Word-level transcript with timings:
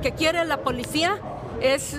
que 0.00 0.12
quiere 0.12 0.44
la 0.44 0.58
policía 0.58 1.18
es 1.60 1.96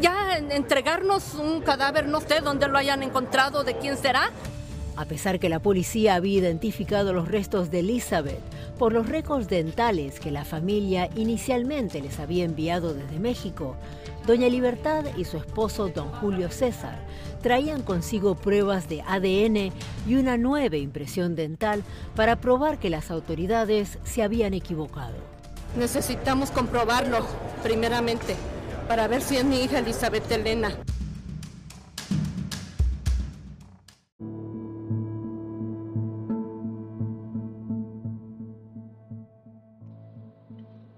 ya 0.00 0.38
entregarnos 0.50 1.34
un 1.34 1.60
cadáver, 1.60 2.06
no 2.06 2.20
sé 2.20 2.40
dónde 2.40 2.68
lo 2.68 2.78
hayan 2.78 3.02
encontrado, 3.02 3.64
de 3.64 3.76
quién 3.76 3.96
será. 3.96 4.30
A 4.96 5.04
pesar 5.04 5.38
que 5.38 5.48
la 5.48 5.60
policía 5.60 6.16
había 6.16 6.40
identificado 6.40 7.12
los 7.12 7.28
restos 7.28 7.70
de 7.70 7.80
Elizabeth 7.80 8.40
por 8.78 8.92
los 8.92 9.08
récords 9.08 9.48
dentales 9.48 10.18
que 10.18 10.32
la 10.32 10.44
familia 10.44 11.08
inicialmente 11.14 12.00
les 12.00 12.18
había 12.18 12.44
enviado 12.44 12.94
desde 12.94 13.20
México, 13.20 13.76
Doña 14.26 14.48
Libertad 14.48 15.04
y 15.16 15.24
su 15.24 15.36
esposo 15.36 15.88
Don 15.88 16.10
Julio 16.14 16.50
César 16.50 16.98
traían 17.40 17.82
consigo 17.82 18.34
pruebas 18.34 18.88
de 18.88 19.02
ADN 19.02 19.72
y 20.06 20.14
una 20.16 20.36
nueva 20.36 20.76
impresión 20.76 21.36
dental 21.36 21.84
para 22.16 22.36
probar 22.36 22.78
que 22.78 22.90
las 22.90 23.12
autoridades 23.12 23.98
se 24.04 24.22
habían 24.24 24.52
equivocado. 24.52 25.37
Necesitamos 25.76 26.50
comprobarlo, 26.50 27.26
primeramente, 27.62 28.36
para 28.88 29.06
ver 29.06 29.20
si 29.20 29.36
es 29.36 29.44
mi 29.44 29.60
hija 29.62 29.78
Elizabeth 29.78 30.30
Elena. 30.32 30.74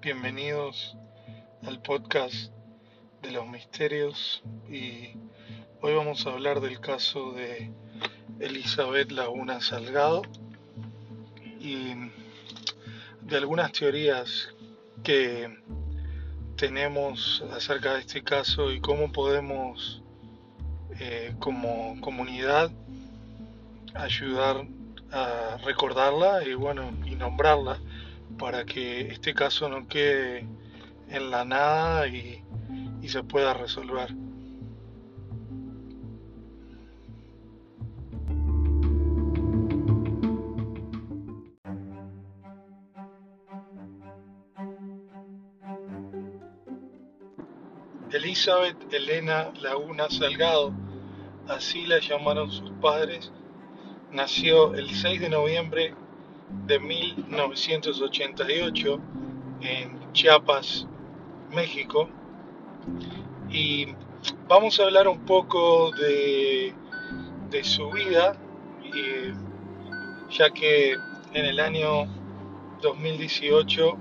Bienvenidos 0.00 0.96
al 1.66 1.82
podcast 1.82 2.52
de 3.22 3.32
los 3.32 3.46
misterios 3.48 4.42
y 4.68 5.16
hoy 5.82 5.94
vamos 5.94 6.26
a 6.26 6.30
hablar 6.30 6.60
del 6.60 6.80
caso 6.80 7.32
de 7.32 7.70
Elizabeth 8.38 9.10
Laguna 9.10 9.60
Salgado 9.60 10.22
y 11.60 11.94
de 13.20 13.36
algunas 13.36 13.72
teorías 13.72 14.54
que 15.02 15.62
tenemos 16.56 17.42
acerca 17.52 17.94
de 17.94 18.00
este 18.00 18.22
caso 18.22 18.70
y 18.72 18.80
cómo 18.80 19.12
podemos 19.12 20.02
eh, 20.98 21.34
como 21.38 22.00
comunidad 22.00 22.70
ayudar 23.94 24.66
a 25.10 25.56
recordarla 25.64 26.44
y 26.44 26.54
bueno 26.54 26.92
y 27.04 27.14
nombrarla 27.14 27.78
para 28.38 28.64
que 28.64 29.08
este 29.08 29.34
caso 29.34 29.68
no 29.68 29.88
quede 29.88 30.46
en 31.08 31.30
la 31.30 31.44
nada 31.44 32.06
y 32.06 32.44
y 33.02 33.08
se 33.08 33.22
pueda 33.22 33.54
resolver. 33.54 34.14
Elizabeth 48.40 48.94
Elena 48.94 49.52
Laguna 49.60 50.08
Salgado, 50.08 50.72
así 51.46 51.84
la 51.84 51.98
llamaron 51.98 52.50
sus 52.50 52.70
padres, 52.80 53.30
nació 54.12 54.72
el 54.72 54.88
6 54.88 55.20
de 55.20 55.28
noviembre 55.28 55.94
de 56.66 56.78
1988 56.78 58.98
en 59.60 60.12
Chiapas, 60.14 60.86
México. 61.50 62.08
Y 63.50 63.88
vamos 64.48 64.80
a 64.80 64.84
hablar 64.84 65.06
un 65.06 65.20
poco 65.26 65.90
de, 65.90 66.72
su 67.62 67.90
vida, 67.90 68.38
ya 70.30 70.48
que 70.48 70.92
en 71.34 71.44
el 71.44 71.60
año 71.60 72.06
2018 72.80 73.98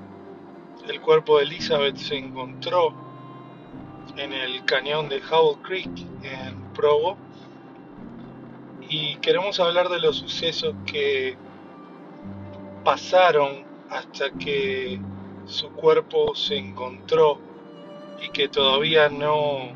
el 0.88 1.02
cuerpo 1.02 1.40
de 1.40 1.44
Elizabeth 1.44 1.98
se 1.98 2.16
encontró 2.16 3.09
en 4.20 4.34
el 4.34 4.66
cañón 4.66 5.08
de 5.08 5.22
Howell 5.32 5.62
Creek 5.62 5.98
en 6.24 6.74
Provo 6.74 7.18
y 8.82 9.16
queremos 9.18 9.60
hablar 9.62 9.88
de 9.88 10.00
los 10.00 10.18
sucesos 10.18 10.76
que 10.86 11.38
pasaron 12.84 13.66
hasta 13.90 14.30
que 14.32 15.00
su 15.46 15.72
cuerpo 15.72 16.36
se 16.36 16.58
encontró 16.58 17.40
y 18.22 18.30
que 18.32 18.50
todavía 18.50 19.08
no 19.08 19.74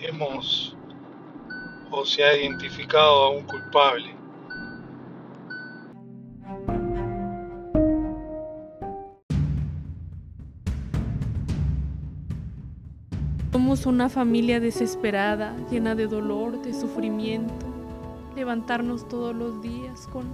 hemos 0.00 0.76
o 1.90 2.04
se 2.04 2.24
ha 2.24 2.36
identificado 2.36 3.24
a 3.24 3.30
un 3.30 3.44
culpable. 3.44 4.17
Una 13.86 14.10
familia 14.10 14.60
desesperada, 14.60 15.56
llena 15.70 15.94
de 15.94 16.08
dolor, 16.08 16.60
de 16.60 16.74
sufrimiento. 16.74 17.64
Levantarnos 18.36 19.08
todos 19.08 19.34
los 19.34 19.62
días 19.62 20.06
con 20.12 20.26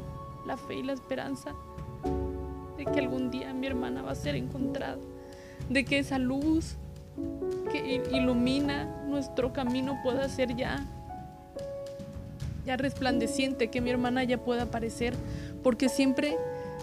la 0.45 0.57
fe 0.57 0.77
y 0.77 0.83
la 0.83 0.93
esperanza 0.93 1.53
de 2.77 2.85
que 2.85 2.99
algún 2.99 3.31
día 3.31 3.53
mi 3.53 3.69
hermana 3.69 4.03
va 4.03 4.11
a 4.11 4.17
ser 4.17 4.35
encontrada, 4.35 4.99
de 5.69 5.85
que 5.85 6.01
esa 6.01 6.19
luz 6.19 6.75
que 7.71 8.03
ilumina 8.11 9.05
nuestro 9.07 9.53
camino 9.53 10.01
pueda 10.03 10.29
ser 10.29 10.57
ya 10.57 10.85
ya 12.67 12.77
resplandeciente, 12.77 13.69
que 13.69 13.81
mi 13.81 13.91
hermana 13.91 14.25
ya 14.25 14.39
pueda 14.39 14.65
aparecer, 14.65 15.15
porque 15.63 15.89
siempre 15.89 16.37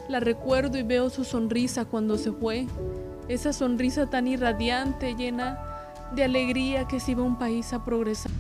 la 0.07 0.21
recuerdo 0.21 0.77
y 0.77 0.83
veo 0.83 1.09
su 1.09 1.25
sonrisa 1.25 1.83
cuando 1.83 2.17
se 2.17 2.31
fue, 2.31 2.67
esa 3.27 3.51
sonrisa 3.51 4.09
tan 4.09 4.27
irradiante, 4.27 5.15
llena 5.15 5.70
de 6.15 6.23
alegría 6.23 6.87
que 6.87 6.99
se 6.99 7.11
iba 7.11 7.23
un 7.23 7.37
país 7.37 7.73
a 7.73 7.83
progresar. 7.83 8.31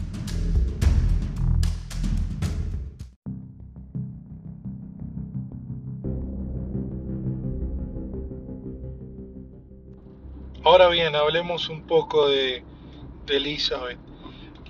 Ahora 10.63 10.89
bien, 10.89 11.15
hablemos 11.15 11.69
un 11.69 11.81
poco 11.81 12.29
de, 12.29 12.63
Elizabeth. 13.27 13.97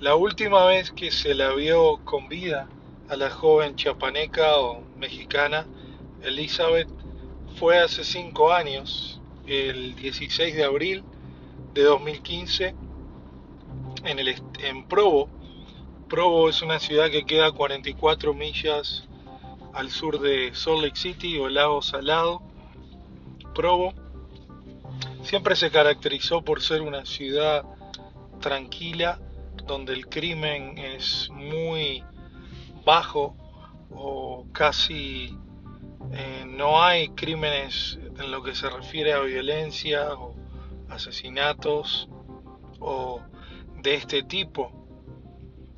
La 0.00 0.14
última 0.14 0.64
vez 0.66 0.90
que 0.90 1.10
se 1.10 1.34
la 1.34 1.52
vio 1.52 2.00
con 2.04 2.28
vida 2.28 2.68
a 3.08 3.16
la 3.16 3.28
joven 3.28 3.76
chapaneca 3.76 4.56
o 4.58 4.82
mexicana 4.96 5.66
Elizabeth 6.22 6.88
fue 7.56 7.78
hace 7.78 8.04
cinco 8.04 8.52
años, 8.52 9.20
el 9.46 9.94
16 9.96 10.54
de 10.54 10.64
abril 10.64 11.04
de 11.74 11.82
2015, 11.82 12.74
en, 14.04 14.18
el, 14.18 14.34
en 14.62 14.84
Provo. 14.88 15.28
Provo 16.08 16.48
es 16.48 16.62
una 16.62 16.78
ciudad 16.78 17.10
que 17.10 17.24
queda 17.24 17.46
a 17.46 17.52
44 17.52 18.34
millas 18.34 19.08
al 19.72 19.90
sur 19.90 20.20
de 20.20 20.54
Salt 20.54 20.82
Lake 20.82 20.96
City 20.96 21.38
o 21.38 21.48
Lago 21.48 21.82
Salado. 21.82 22.42
Provo 23.54 23.94
Siempre 25.22 25.54
se 25.54 25.70
caracterizó 25.70 26.42
por 26.42 26.60
ser 26.60 26.82
una 26.82 27.06
ciudad 27.06 27.64
tranquila, 28.40 29.20
donde 29.66 29.92
el 29.92 30.08
crimen 30.08 30.76
es 30.78 31.30
muy 31.30 32.02
bajo 32.84 33.36
o 33.90 34.46
casi 34.52 35.38
eh, 36.12 36.44
no 36.46 36.82
hay 36.82 37.10
crímenes 37.10 38.00
en 38.18 38.32
lo 38.32 38.42
que 38.42 38.54
se 38.56 38.68
refiere 38.68 39.12
a 39.12 39.20
violencia 39.20 40.12
o 40.14 40.34
asesinatos 40.88 42.08
o 42.80 43.20
de 43.82 43.94
este 43.94 44.22
tipo. 44.22 44.70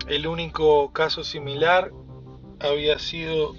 El 0.07 0.27
único 0.27 0.93
caso 0.93 1.25
similar 1.25 1.91
había 2.61 2.99
sido 2.99 3.55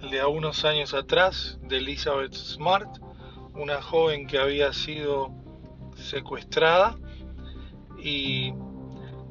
el 0.00 0.10
de 0.10 0.24
unos 0.24 0.64
años 0.64 0.94
atrás 0.94 1.58
de 1.62 1.78
Elizabeth 1.78 2.34
Smart, 2.34 2.98
una 3.54 3.82
joven 3.82 4.26
que 4.26 4.38
había 4.38 4.72
sido 4.72 5.32
secuestrada 5.96 6.96
y 7.98 8.54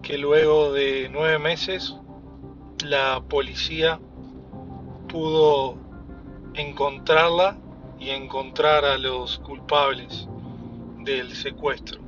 que 0.02 0.18
luego 0.18 0.74
de 0.74 1.10
nueve 1.10 1.40
meses 1.40 1.96
la 2.86 3.24
policía 3.30 4.00
pudo 5.08 5.78
encontrarla 6.54 7.58
y 8.00 8.10
encontrar 8.10 8.84
a 8.84 8.98
los 8.98 9.40
culpables 9.40 10.28
del 11.00 11.34
secuestro. 11.34 12.03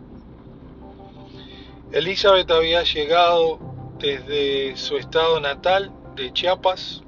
Elizabeth 1.96 2.52
había 2.52 2.84
llegado 2.84 3.58
desde 4.00 4.76
su 4.76 4.98
estado 4.98 5.40
natal 5.40 5.94
de 6.18 6.34
Chiapas 6.34 7.02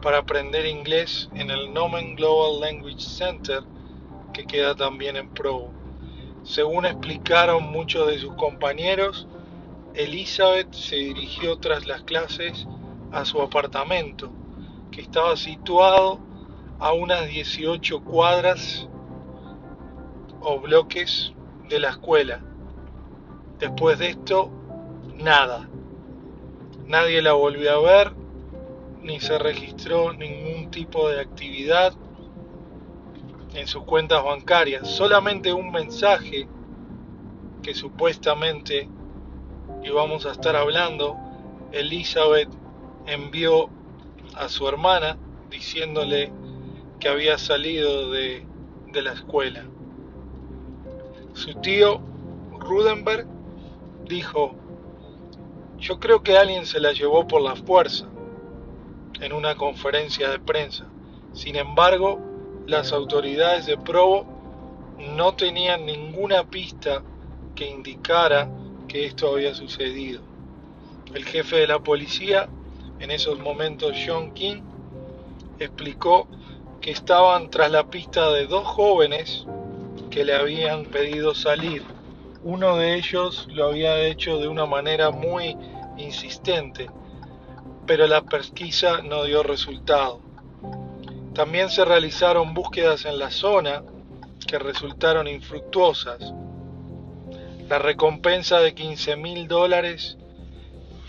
para 0.00 0.16
aprender 0.16 0.64
inglés 0.64 1.28
en 1.34 1.50
el 1.50 1.74
Nomen 1.74 2.16
Global 2.16 2.58
Language 2.58 3.00
Center 3.00 3.64
que 4.32 4.46
queda 4.46 4.74
también 4.74 5.16
en 5.16 5.28
Provo. 5.28 5.74
Según 6.42 6.86
explicaron 6.86 7.64
muchos 7.64 8.06
de 8.06 8.18
sus 8.18 8.32
compañeros, 8.36 9.28
Elizabeth 9.92 10.72
se 10.72 10.96
dirigió 10.96 11.58
tras 11.58 11.86
las 11.86 12.02
clases 12.04 12.66
a 13.12 13.26
su 13.26 13.42
apartamento, 13.42 14.30
que 14.90 15.02
estaba 15.02 15.36
situado 15.36 16.18
a 16.78 16.94
unas 16.94 17.26
18 17.28 18.02
cuadras 18.04 18.88
o 20.40 20.58
bloques 20.60 21.34
de 21.68 21.78
la 21.78 21.90
escuela. 21.90 22.47
Después 23.58 23.98
de 23.98 24.10
esto, 24.10 24.50
nada. 25.16 25.68
Nadie 26.86 27.20
la 27.22 27.32
volvió 27.32 27.72
a 27.72 27.80
ver, 27.80 28.12
ni 29.02 29.20
se 29.20 29.38
registró 29.38 30.12
ningún 30.12 30.70
tipo 30.70 31.08
de 31.08 31.20
actividad 31.20 31.92
en 33.54 33.66
sus 33.66 33.82
cuentas 33.82 34.22
bancarias. 34.22 34.86
Solamente 34.88 35.52
un 35.52 35.72
mensaje 35.72 36.46
que 37.62 37.74
supuestamente 37.74 38.88
íbamos 39.82 40.24
a 40.26 40.32
estar 40.32 40.54
hablando, 40.54 41.16
Elizabeth 41.72 42.48
envió 43.06 43.70
a 44.36 44.48
su 44.48 44.68
hermana 44.68 45.18
diciéndole 45.50 46.32
que 47.00 47.08
había 47.08 47.38
salido 47.38 48.10
de, 48.10 48.46
de 48.92 49.02
la 49.02 49.14
escuela. 49.14 49.64
Su 51.32 51.54
tío 51.54 52.00
Rudenberg 52.58 53.37
dijo, 54.08 54.54
yo 55.78 56.00
creo 56.00 56.22
que 56.22 56.36
alguien 56.36 56.66
se 56.66 56.80
la 56.80 56.92
llevó 56.92 57.26
por 57.26 57.42
la 57.42 57.54
fuerza 57.54 58.08
en 59.20 59.32
una 59.32 59.54
conferencia 59.54 60.30
de 60.30 60.38
prensa. 60.38 60.86
Sin 61.32 61.56
embargo, 61.56 62.18
las 62.66 62.92
autoridades 62.92 63.66
de 63.66 63.76
Provo 63.76 64.26
no 64.98 65.34
tenían 65.34 65.86
ninguna 65.86 66.44
pista 66.44 67.02
que 67.54 67.68
indicara 67.68 68.48
que 68.88 69.06
esto 69.06 69.32
había 69.32 69.54
sucedido. 69.54 70.20
El 71.14 71.24
jefe 71.24 71.56
de 71.56 71.66
la 71.66 71.78
policía, 71.78 72.48
en 72.98 73.10
esos 73.10 73.38
momentos 73.38 73.96
John 74.06 74.32
King, 74.32 74.62
explicó 75.58 76.28
que 76.80 76.90
estaban 76.90 77.50
tras 77.50 77.70
la 77.70 77.88
pista 77.88 78.30
de 78.32 78.46
dos 78.46 78.66
jóvenes 78.66 79.46
que 80.10 80.24
le 80.24 80.34
habían 80.34 80.84
pedido 80.84 81.34
salir. 81.34 81.82
Uno 82.42 82.76
de 82.76 82.94
ellos 82.94 83.48
lo 83.50 83.66
había 83.66 83.98
hecho 84.00 84.38
de 84.38 84.48
una 84.48 84.64
manera 84.64 85.10
muy 85.10 85.56
insistente, 85.96 86.88
pero 87.86 88.06
la 88.06 88.22
pesquisa 88.22 89.02
no 89.02 89.24
dio 89.24 89.42
resultado. 89.42 90.20
También 91.34 91.68
se 91.70 91.84
realizaron 91.84 92.54
búsquedas 92.54 93.04
en 93.04 93.18
la 93.18 93.30
zona 93.30 93.82
que 94.46 94.58
resultaron 94.58 95.26
infructuosas. 95.26 96.32
La 97.68 97.78
recompensa 97.78 98.60
de 98.60 98.74
15 98.74 99.16
mil 99.16 99.48
dólares 99.48 100.16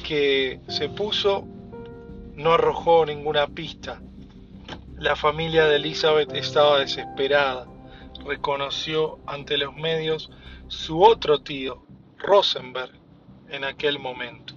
que 0.03 0.59
se 0.67 0.89
puso 0.89 1.45
no 2.35 2.53
arrojó 2.53 3.05
ninguna 3.05 3.47
pista. 3.47 4.01
La 4.97 5.15
familia 5.15 5.65
de 5.65 5.77
Elizabeth 5.77 6.33
estaba 6.33 6.79
desesperada. 6.79 7.67
Reconoció 8.25 9.19
ante 9.25 9.57
los 9.57 9.75
medios 9.75 10.29
su 10.69 11.01
otro 11.03 11.41
tío, 11.41 11.81
Rosenberg, 12.19 12.93
en 13.49 13.63
aquel 13.63 13.99
momento. 13.99 14.53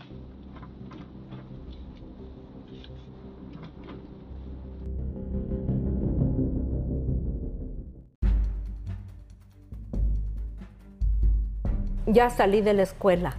Ya 12.06 12.28
salí 12.28 12.60
de 12.60 12.74
la 12.74 12.82
escuela, 12.82 13.34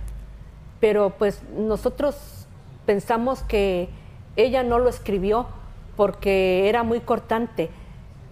pero 0.79 1.11
pues 1.11 1.43
nosotros 1.55 2.47
pensamos 2.87 3.43
que 3.43 3.87
ella 4.35 4.63
no 4.63 4.79
lo 4.79 4.89
escribió 4.89 5.45
porque 5.95 6.67
era 6.69 6.81
muy 6.81 7.01
cortante 7.01 7.69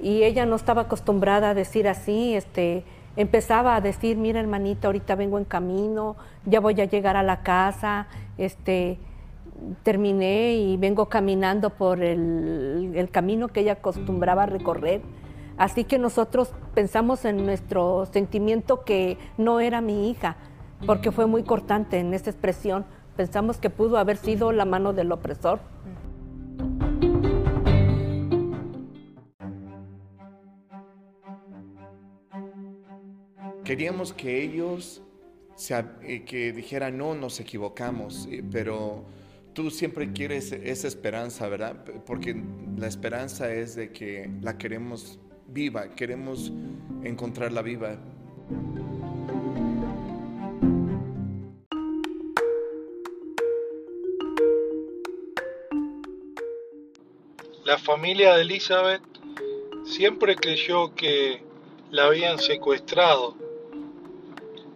y 0.01 0.23
ella 0.23 0.47
no 0.47 0.55
estaba 0.55 0.83
acostumbrada 0.83 1.51
a 1.51 1.53
decir 1.53 1.87
así, 1.87 2.33
este, 2.33 2.83
empezaba 3.15 3.75
a 3.75 3.81
decir, 3.81 4.17
mira 4.17 4.39
hermanita, 4.39 4.87
ahorita 4.87 5.15
vengo 5.15 5.37
en 5.37 5.45
camino, 5.45 6.15
ya 6.45 6.59
voy 6.59 6.79
a 6.81 6.85
llegar 6.85 7.17
a 7.17 7.23
la 7.23 7.41
casa, 7.41 8.07
este, 8.37 8.97
terminé 9.83 10.53
y 10.53 10.77
vengo 10.77 11.07
caminando 11.07 11.69
por 11.71 12.01
el, 12.01 13.09
camino 13.11 13.47
que 13.47 13.61
ella 13.61 13.73
acostumbraba 13.73 14.43
a 14.43 14.45
recorrer. 14.47 15.01
Así 15.57 15.83
que 15.83 15.99
nosotros 15.99 16.53
pensamos 16.73 17.25
en 17.25 17.45
nuestro 17.45 18.07
sentimiento 18.11 18.83
que 18.83 19.17
no 19.37 19.59
era 19.59 19.81
mi 19.81 20.09
hija, 20.09 20.37
porque 20.85 21.11
fue 21.11 21.27
muy 21.27 21.43
cortante 21.43 21.99
en 21.99 22.13
esa 22.13 22.29
expresión. 22.31 22.85
Pensamos 23.15 23.57
que 23.57 23.69
pudo 23.69 23.97
haber 23.97 24.17
sido 24.17 24.51
la 24.51 24.65
mano 24.65 24.93
del 24.93 25.11
opresor. 25.11 25.59
Queríamos 33.71 34.11
que 34.11 34.43
ellos 34.43 35.01
eh, 36.03 36.25
que 36.25 36.51
dijeran, 36.51 36.97
no, 36.97 37.15
nos 37.15 37.39
equivocamos, 37.39 38.27
eh, 38.29 38.43
pero 38.51 39.05
tú 39.53 39.71
siempre 39.71 40.11
quieres 40.11 40.51
esa 40.51 40.89
esperanza, 40.89 41.47
¿verdad? 41.47 41.81
Porque 42.05 42.35
la 42.75 42.87
esperanza 42.87 43.49
es 43.53 43.77
de 43.77 43.93
que 43.93 44.29
la 44.41 44.57
queremos 44.57 45.19
viva, 45.47 45.87
queremos 45.95 46.51
encontrarla 47.01 47.61
viva. 47.61 47.97
La 57.63 57.77
familia 57.77 58.35
de 58.35 58.41
Elizabeth 58.41 59.01
siempre 59.85 60.35
creyó 60.35 60.93
que 60.93 61.41
la 61.89 62.07
habían 62.07 62.37
secuestrado 62.37 63.49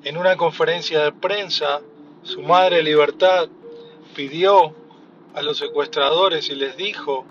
en 0.05 0.17
una 0.17 0.37
conferencia 0.37 1.03
de 1.03 1.11
prensa, 1.11 1.81
su 2.21 2.43
madre 2.43 2.83
Libertad 2.83 3.49
pidió 4.15 4.75
a 5.33 5.41
los 5.41 5.57
secuestradores 5.57 6.47
y 6.49 6.55
les 6.55 6.77
dijo 6.77 7.25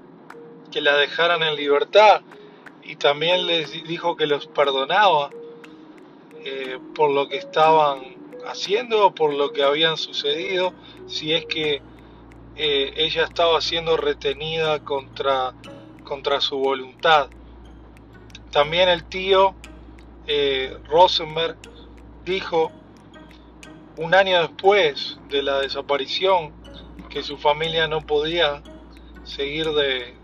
que 0.73 0.81
la 0.81 0.97
dejaran 0.97 1.45
en 1.45 1.55
libertad 1.55 2.23
y 2.83 2.97
también 2.97 3.47
les 3.47 3.71
dijo 3.85 4.17
que 4.17 4.27
los 4.27 4.49
perdonaba 4.49 5.31
eh, 6.45 6.81
por 6.97 7.13
lo 7.13 7.29
que 7.29 7.37
estaban 7.37 8.17
haciendo 8.45 9.07
o 9.07 9.15
por 9.15 9.33
lo 9.33 9.53
que 9.53 9.63
habían 9.63 9.97
sucedido, 9.97 10.75
si 11.07 11.33
es 11.33 11.47
que 11.47 11.81
eh, 12.57 12.93
ella 12.97 13.23
estaba 13.23 13.61
siendo 13.61 13.97
retenida 13.97 14.81
contra, 14.81 15.55
contra 16.03 16.41
su 16.41 16.59
voluntad. 16.59 17.31
También 18.51 18.89
el 18.89 19.05
tío 19.05 19.55
eh, 20.27 20.77
Rosenberg 20.89 21.57
dijo 22.25 22.73
un 23.97 24.15
año 24.15 24.41
después 24.41 25.19
de 25.29 25.43
la 25.43 25.61
desaparición 25.61 26.53
que 27.09 27.23
su 27.23 27.37
familia 27.37 27.87
no 27.87 28.01
podía 28.01 28.63
seguir 29.25 29.71
de, 29.71 30.15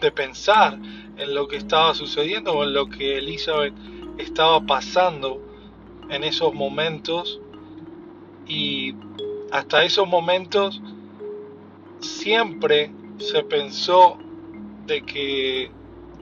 de 0.00 0.12
pensar 0.12 0.78
en 1.16 1.34
lo 1.34 1.48
que 1.48 1.56
estaba 1.56 1.94
sucediendo 1.94 2.52
o 2.52 2.64
en 2.64 2.74
lo 2.74 2.88
que 2.88 3.18
Elizabeth 3.18 3.74
estaba 4.18 4.60
pasando 4.60 5.40
en 6.10 6.24
esos 6.24 6.52
momentos. 6.52 7.40
Y 8.46 8.94
hasta 9.50 9.84
esos 9.84 10.06
momentos 10.06 10.82
siempre 12.00 12.90
se 13.18 13.42
pensó 13.44 14.18
de 14.86 15.02
que 15.02 15.70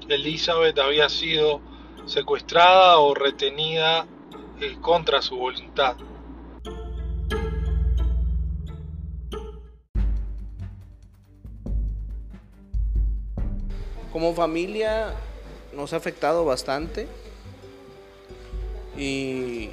Elizabeth 0.09 0.79
había 0.79 1.09
sido 1.09 1.61
secuestrada 2.07 2.99
o 2.99 3.15
retenida 3.15 4.07
contra 4.81 5.23
su 5.23 5.37
voluntad. 5.37 5.97
Como 14.13 14.35
familia 14.35 15.15
nos 15.75 15.93
ha 15.93 15.97
afectado 15.97 16.45
bastante 16.45 17.09
y 18.97 19.71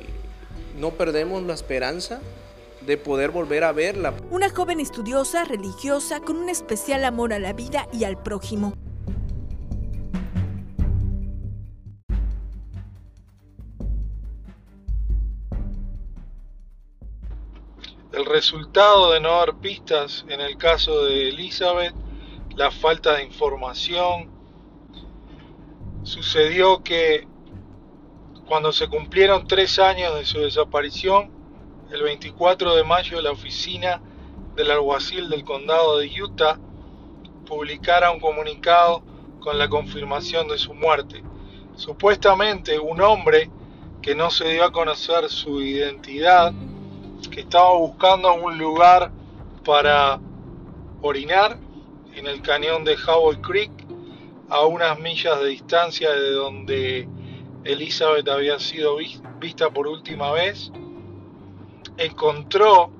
no 0.80 0.92
perdemos 0.92 1.44
la 1.44 1.54
esperanza 1.54 2.22
de 2.86 2.98
poder 2.98 3.32
volver 3.32 3.66
a 3.66 3.74
verla. 3.74 4.14
Una 4.32 4.50
joven 4.50 4.80
estudiosa, 4.80 5.44
religiosa, 5.44 6.22
con 6.22 6.38
un 6.38 6.50
especial 6.50 7.04
amor 7.04 7.34
a 7.34 7.40
la 7.40 7.54
vida 7.54 7.88
y 7.92 8.06
al 8.06 8.22
prójimo. 8.22 8.74
El 18.20 18.26
resultado 18.26 19.14
de 19.14 19.22
no 19.22 19.36
haber 19.36 19.56
pistas 19.56 20.26
en 20.28 20.42
el 20.42 20.58
caso 20.58 21.06
de 21.06 21.30
Elizabeth, 21.30 21.96
la 22.58 22.70
falta 22.70 23.14
de 23.14 23.24
información, 23.24 24.30
sucedió 26.04 26.84
que 26.84 27.26
cuando 28.46 28.74
se 28.74 28.90
cumplieron 28.90 29.48
tres 29.48 29.80
años 29.80 30.16
de 30.16 30.26
su 30.26 30.42
desaparición, 30.42 31.32
el 31.94 32.04
24 32.04 32.76
de 32.76 32.84
mayo 32.84 33.22
la 33.22 33.32
oficina 33.32 34.02
del 34.54 34.72
alguacil 34.72 35.30
del 35.30 35.46
condado 35.46 36.00
de 36.00 36.12
Utah 36.22 36.60
publicara 37.46 38.12
un 38.12 38.20
comunicado 38.20 39.02
con 39.40 39.58
la 39.58 39.70
confirmación 39.70 40.50
de 40.50 40.58
su 40.58 40.74
muerte. 40.74 41.24
Supuestamente 41.78 42.80
un 42.80 43.00
hombre 43.00 43.50
que 44.02 44.14
no 44.14 44.30
se 44.30 44.50
dio 44.50 44.66
a 44.66 44.74
conocer 44.74 45.30
su 45.30 45.62
identidad, 45.62 46.54
que 47.28 47.42
estaba 47.42 47.74
buscando 47.78 48.34
un 48.34 48.58
lugar 48.58 49.12
para 49.66 50.20
orinar 51.02 51.58
en 52.16 52.28
el 52.28 52.42
cañón 52.42 52.84
de 52.84 52.96
Howell 52.96 53.42
Creek, 53.42 53.72
a 54.50 54.66
unas 54.66 55.00
millas 55.00 55.40
de 55.40 55.48
distancia 55.48 56.12
de 56.12 56.32
donde 56.32 57.08
Elizabeth 57.64 58.28
había 58.28 58.60
sido 58.60 58.98
vista 59.40 59.70
por 59.70 59.88
última 59.88 60.32
vez, 60.32 60.72
encontró 61.98 62.92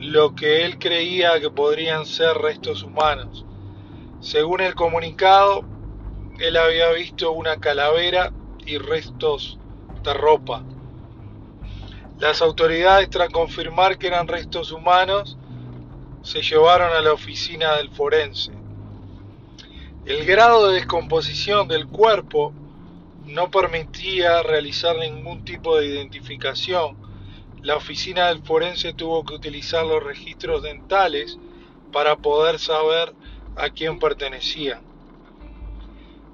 lo 0.00 0.34
que 0.34 0.64
él 0.64 0.78
creía 0.78 1.40
que 1.40 1.50
podrían 1.50 2.06
ser 2.06 2.36
restos 2.38 2.82
humanos. 2.82 3.44
Según 4.20 4.60
el 4.60 4.74
comunicado, 4.74 5.64
él 6.38 6.56
había 6.56 6.90
visto 6.92 7.32
una 7.32 7.58
calavera 7.58 8.32
y 8.66 8.78
restos 8.78 9.58
de 10.02 10.14
ropa. 10.14 10.64
Las 12.18 12.42
autoridades, 12.42 13.08
tras 13.10 13.30
confirmar 13.30 13.96
que 13.96 14.08
eran 14.08 14.26
restos 14.26 14.72
humanos, 14.72 15.38
se 16.22 16.42
llevaron 16.42 16.92
a 16.92 17.00
la 17.00 17.12
oficina 17.12 17.76
del 17.76 17.90
forense. 17.90 18.50
El 20.04 20.26
grado 20.26 20.66
de 20.66 20.74
descomposición 20.74 21.68
del 21.68 21.86
cuerpo 21.86 22.52
no 23.24 23.52
permitía 23.52 24.42
realizar 24.42 24.96
ningún 24.96 25.44
tipo 25.44 25.76
de 25.76 25.86
identificación. 25.86 26.96
La 27.62 27.76
oficina 27.76 28.26
del 28.26 28.42
forense 28.42 28.94
tuvo 28.94 29.24
que 29.24 29.34
utilizar 29.34 29.86
los 29.86 30.02
registros 30.02 30.64
dentales 30.64 31.38
para 31.92 32.16
poder 32.16 32.58
saber 32.58 33.14
a 33.54 33.70
quién 33.70 34.00
pertenecían. 34.00 34.80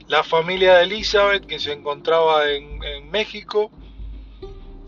La 0.07 0.23
familia 0.23 0.76
de 0.76 0.85
Elizabeth, 0.85 1.45
que 1.45 1.59
se 1.59 1.73
encontraba 1.73 2.50
en, 2.50 2.83
en 2.83 3.11
México, 3.11 3.71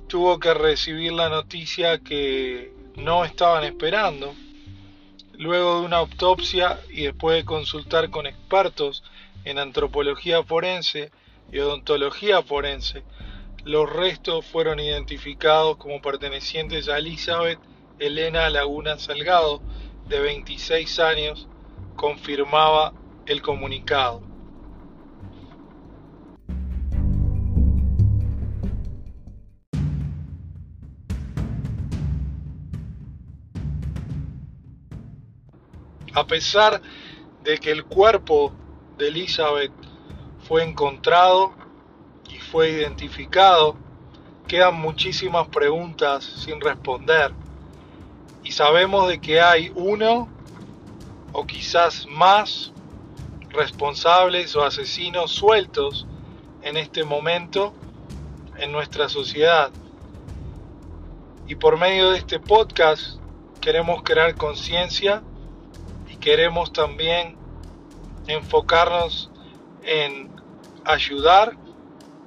tuvo 0.06 0.38
que 0.38 0.54
recibir 0.54 1.12
la 1.12 1.28
noticia 1.28 1.98
que 1.98 2.72
no 2.96 3.24
estaban 3.24 3.64
esperando 3.64 4.34
Luego 5.38 5.80
de 5.80 5.86
una 5.86 5.98
autopsia 5.98 6.80
y 6.88 7.02
después 7.02 7.36
de 7.36 7.44
consultar 7.44 8.08
con 8.08 8.26
expertos 8.26 9.04
en 9.44 9.58
antropología 9.58 10.42
forense 10.42 11.10
y 11.52 11.58
odontología 11.58 12.42
forense, 12.42 13.02
los 13.62 13.90
restos 13.90 14.46
fueron 14.46 14.80
identificados 14.80 15.76
como 15.76 16.00
pertenecientes 16.00 16.88
a 16.88 16.98
Elizabeth 16.98 17.58
Elena 17.98 18.48
Laguna 18.48 18.98
Salgado, 18.98 19.60
de 20.08 20.20
26 20.20 21.00
años, 21.00 21.48
confirmaba 21.96 22.94
el 23.26 23.42
comunicado. 23.42 24.22
A 36.16 36.26
pesar 36.26 36.80
de 37.44 37.58
que 37.58 37.70
el 37.70 37.84
cuerpo 37.84 38.50
de 38.96 39.08
Elizabeth 39.08 39.70
fue 40.48 40.64
encontrado 40.64 41.52
y 42.30 42.38
fue 42.38 42.70
identificado, 42.70 43.76
quedan 44.48 44.80
muchísimas 44.80 45.46
preguntas 45.48 46.24
sin 46.24 46.58
responder. 46.58 47.32
Y 48.42 48.52
sabemos 48.52 49.08
de 49.08 49.20
que 49.20 49.42
hay 49.42 49.70
uno 49.74 50.26
o 51.34 51.46
quizás 51.46 52.06
más 52.06 52.72
responsables 53.50 54.56
o 54.56 54.64
asesinos 54.64 55.32
sueltos 55.32 56.06
en 56.62 56.78
este 56.78 57.04
momento 57.04 57.74
en 58.56 58.72
nuestra 58.72 59.10
sociedad. 59.10 59.70
Y 61.46 61.56
por 61.56 61.78
medio 61.78 62.12
de 62.12 62.18
este 62.20 62.40
podcast 62.40 63.18
queremos 63.60 64.02
crear 64.02 64.34
conciencia 64.34 65.22
queremos 66.26 66.72
también 66.72 67.36
enfocarnos 68.26 69.30
en 69.84 70.28
ayudar 70.84 71.56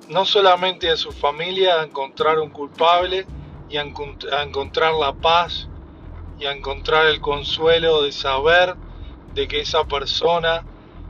no 0.07 0.23
solamente 0.23 0.89
a 0.89 0.95
su 0.95 1.11
familia 1.11 1.81
a 1.81 1.83
encontrar 1.83 2.39
un 2.39 2.49
culpable 2.49 3.27
y 3.69 3.75
a, 3.75 3.81
encontrar 3.81 4.93
la 4.93 5.11
paz 5.11 5.67
y 6.39 6.45
a 6.45 6.53
encontrar 6.53 7.07
el 7.07 7.19
consuelo 7.19 8.01
de 8.01 8.13
saber 8.13 8.73
de 9.33 9.49
que 9.49 9.59
esa 9.59 9.83
persona 9.83 10.63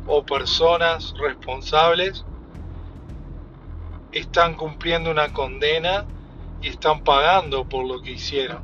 o 0.08 0.26
personas 0.26 1.14
responsables 1.20 2.26
están 4.12 4.56
cumpliendo 4.56 5.12
una 5.12 5.32
condena 5.32 6.08
y 6.60 6.70
están 6.70 7.04
pagando 7.04 7.66
por 7.66 7.86
lo 7.86 8.02
que 8.02 8.14
hicieron. 8.14 8.64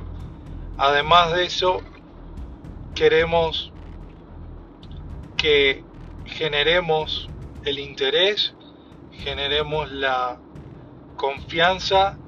Además 0.78 1.32
de 1.32 1.44
eso, 1.44 1.80
queremos 2.96 3.72
que 5.46 5.84
generemos 6.24 7.30
el 7.62 7.78
interés, 7.78 8.56
generemos 9.12 9.88
la 9.92 10.40
confianza 11.14 12.18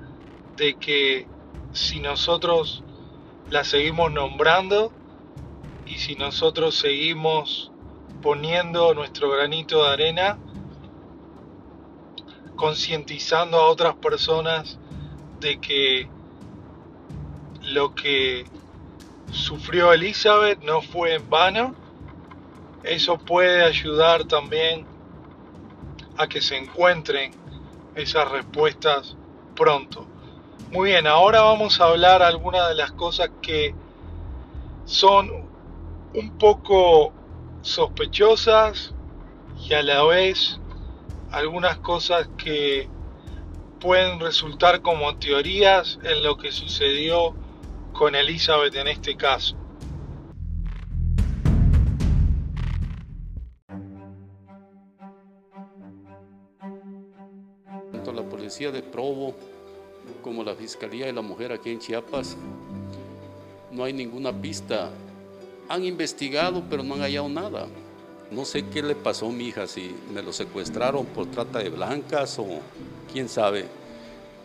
de 0.56 0.76
que 0.76 1.26
si 1.72 1.98
nosotros 1.98 2.84
la 3.50 3.64
seguimos 3.64 4.12
nombrando 4.12 4.92
y 5.84 5.98
si 5.98 6.14
nosotros 6.14 6.76
seguimos 6.76 7.72
poniendo 8.22 8.94
nuestro 8.94 9.30
granito 9.32 9.82
de 9.82 9.90
arena, 9.90 10.38
concientizando 12.54 13.58
a 13.58 13.68
otras 13.68 13.96
personas 13.96 14.78
de 15.40 15.58
que 15.58 16.08
lo 17.62 17.96
que 17.96 18.44
sufrió 19.32 19.92
Elizabeth 19.92 20.60
no 20.60 20.82
fue 20.82 21.14
en 21.14 21.28
vano, 21.28 21.87
eso 22.88 23.18
puede 23.18 23.62
ayudar 23.62 24.24
también 24.24 24.86
a 26.16 26.26
que 26.26 26.40
se 26.40 26.56
encuentren 26.56 27.32
esas 27.94 28.30
respuestas 28.30 29.14
pronto. 29.54 30.06
Muy 30.70 30.90
bien, 30.90 31.06
ahora 31.06 31.42
vamos 31.42 31.80
a 31.80 31.84
hablar 31.84 32.22
algunas 32.22 32.68
de 32.68 32.74
las 32.74 32.92
cosas 32.92 33.30
que 33.42 33.74
son 34.86 35.30
un 36.14 36.38
poco 36.38 37.12
sospechosas 37.60 38.94
y 39.68 39.74
a 39.74 39.82
la 39.82 40.02
vez 40.04 40.58
algunas 41.30 41.76
cosas 41.78 42.28
que 42.38 42.88
pueden 43.80 44.18
resultar 44.18 44.80
como 44.80 45.16
teorías 45.16 45.98
en 46.02 46.22
lo 46.22 46.38
que 46.38 46.52
sucedió 46.52 47.34
con 47.92 48.14
Elizabeth 48.14 48.74
en 48.76 48.88
este 48.88 49.16
caso. 49.16 49.56
De 58.58 58.82
Provo 58.82 59.34
como 60.22 60.42
la 60.42 60.54
Fiscalía 60.54 61.06
de 61.06 61.12
la 61.12 61.22
Mujer 61.22 61.52
aquí 61.52 61.70
en 61.70 61.78
Chiapas, 61.78 62.36
no 63.70 63.84
hay 63.84 63.92
ninguna 63.92 64.32
pista. 64.32 64.90
Han 65.68 65.84
investigado, 65.84 66.64
pero 66.68 66.82
no 66.82 66.94
han 66.94 67.02
hallado 67.02 67.28
nada. 67.28 67.66
No 68.30 68.44
sé 68.44 68.64
qué 68.66 68.82
le 68.82 68.94
pasó 68.94 69.26
a 69.26 69.32
mi 69.32 69.48
hija, 69.48 69.66
si 69.66 69.94
me 70.12 70.22
lo 70.22 70.32
secuestraron 70.32 71.06
por 71.06 71.26
trata 71.26 71.60
de 71.60 71.70
blancas 71.70 72.38
o 72.38 72.46
quién 73.12 73.28
sabe 73.28 73.66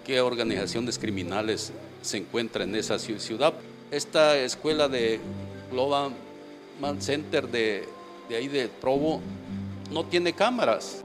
qué 0.06 0.22
organizaciones 0.22 1.00
criminales 1.00 1.74
se 2.02 2.18
encuentra 2.18 2.64
en 2.66 2.76
esa 2.76 3.00
ciudad. 3.00 3.54
Esta 3.90 4.38
escuela 4.38 4.88
de 4.88 5.20
Global 5.72 6.12
Man 6.80 7.02
Center 7.02 7.48
de, 7.48 7.88
de 8.30 8.36
ahí 8.36 8.48
de 8.48 8.68
Provo 8.68 9.22
no 9.92 10.06
tiene 10.06 10.34
cámaras. 10.34 11.04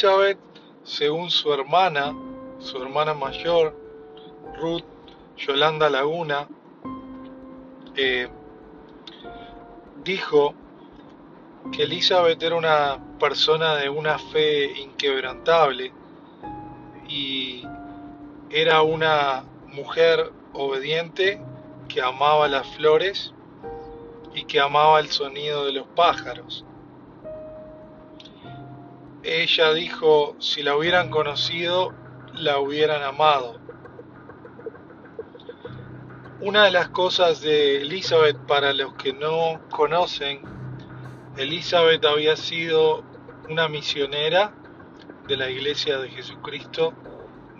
Elizabeth, 0.00 0.38
según 0.82 1.28
su 1.28 1.52
hermana, 1.52 2.16
su 2.58 2.82
hermana 2.82 3.12
mayor, 3.12 3.76
Ruth 4.58 4.82
Yolanda 5.36 5.90
Laguna, 5.90 6.48
eh, 7.94 8.26
dijo 10.02 10.54
que 11.70 11.82
Elizabeth 11.82 12.42
era 12.42 12.56
una 12.56 12.98
persona 13.18 13.74
de 13.74 13.90
una 13.90 14.18
fe 14.18 14.72
inquebrantable 14.80 15.92
y 17.06 17.62
era 18.48 18.80
una 18.80 19.44
mujer 19.66 20.32
obediente 20.54 21.42
que 21.88 22.00
amaba 22.00 22.48
las 22.48 22.66
flores 22.68 23.34
y 24.34 24.44
que 24.44 24.60
amaba 24.60 24.98
el 24.98 25.10
sonido 25.10 25.66
de 25.66 25.72
los 25.72 25.86
pájaros 25.88 26.64
ella 29.22 29.72
dijo, 29.72 30.36
si 30.38 30.62
la 30.62 30.76
hubieran 30.76 31.10
conocido, 31.10 31.92
la 32.34 32.58
hubieran 32.58 33.02
amado. 33.02 33.60
una 36.40 36.64
de 36.64 36.70
las 36.70 36.88
cosas 36.88 37.42
de 37.42 37.82
Elizabeth, 37.82 38.36
para 38.46 38.72
los 38.72 38.94
que 38.94 39.12
no 39.12 39.60
conocen, 39.70 40.40
Elizabeth 41.36 42.04
había 42.04 42.34
sido 42.34 43.04
una 43.48 43.68
misionera 43.68 44.54
de 45.28 45.36
la 45.36 45.50
Iglesia 45.50 45.98
de 45.98 46.08
Jesucristo 46.08 46.94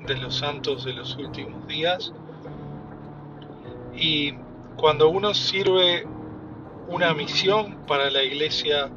de 0.07 0.17
los 0.17 0.35
Santos 0.37 0.85
de 0.85 0.95
los 0.95 1.14
Últimos 1.17 1.67
Días. 1.67 2.12
Y 3.95 4.33
cuando 4.76 5.11
uno 5.11 5.35
sirve 5.35 6.07
una 6.88 7.12
misión 7.12 7.85
para 7.87 8.11
la 8.11 8.23
Iglesia 8.23 8.90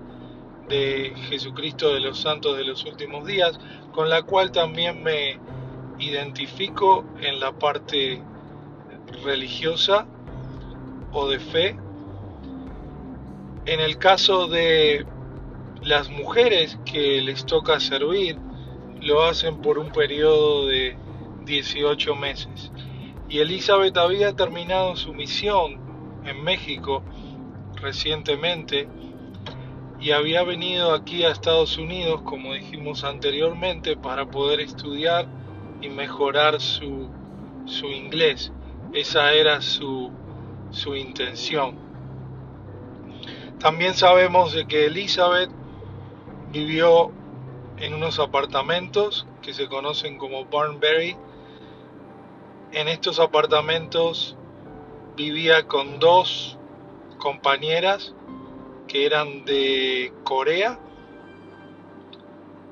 de 0.70 1.14
Jesucristo 1.30 1.94
de 1.94 2.00
los 2.00 2.20
Santos 2.20 2.58
de 2.58 2.64
los 2.64 2.86
Últimos 2.86 3.26
Días, 3.26 3.60
con 3.92 4.10
la 4.10 4.24
cual 4.24 4.52
también 4.52 5.04
me 5.04 5.40
identifico 6.00 7.06
en 7.22 7.40
la 7.40 7.52
parte 7.52 8.22
religiosa 9.24 10.08
o 11.12 11.28
de 11.28 11.40
fe. 11.40 11.80
En 13.66 13.80
el 13.80 13.98
caso 13.98 14.48
de 14.48 15.06
las 15.82 16.10
mujeres 16.10 16.78
que 16.86 17.22
les 17.22 17.46
toca 17.46 17.80
servir, 17.80 18.38
lo 19.02 19.24
hacen 19.24 19.62
por 19.62 19.78
un 19.78 19.92
periodo 19.92 20.68
de 20.68 20.98
18 21.46 22.16
meses. 22.16 22.72
Y 23.30 23.40
Elizabeth 23.40 23.98
había 23.98 24.36
terminado 24.36 24.96
su 24.96 25.14
misión 25.14 25.80
en 26.26 26.44
México 26.44 27.04
recientemente 27.76 28.88
y 30.04 30.12
había 30.12 30.44
venido 30.44 30.94
aquí 30.94 31.24
a 31.24 31.30
Estados 31.30 31.78
Unidos, 31.78 32.24
como 32.24 32.54
dijimos 32.54 33.06
anteriormente, 33.06 33.96
para 33.96 34.26
poder 34.26 34.60
estudiar 34.60 35.28
y 35.80 35.88
mejorar 35.88 36.60
su, 36.60 37.10
su 37.64 37.86
inglés. 37.86 38.52
Esa 38.92 39.32
era 39.32 39.62
su, 39.62 40.12
su 40.72 40.98
intención. 40.98 41.78
También 43.60 43.94
sabemos 43.94 44.52
de 44.52 44.68
que 44.68 44.88
Elizabeth 44.88 45.50
vivió 46.52 47.14
en 47.78 47.94
unos 47.94 48.20
apartamentos 48.20 49.26
que 49.42 49.54
se 49.54 49.70
conocen 49.70 50.18
como 50.18 50.44
Barnberry. 50.44 51.16
En 52.74 52.90
estos 52.90 53.22
apartamentos 53.22 54.36
vivía 55.16 55.66
con 55.66 55.98
dos 56.00 56.58
compañeras 57.20 58.14
que 58.94 59.08
eran 59.08 59.44
de 59.44 60.14
Corea 60.24 60.80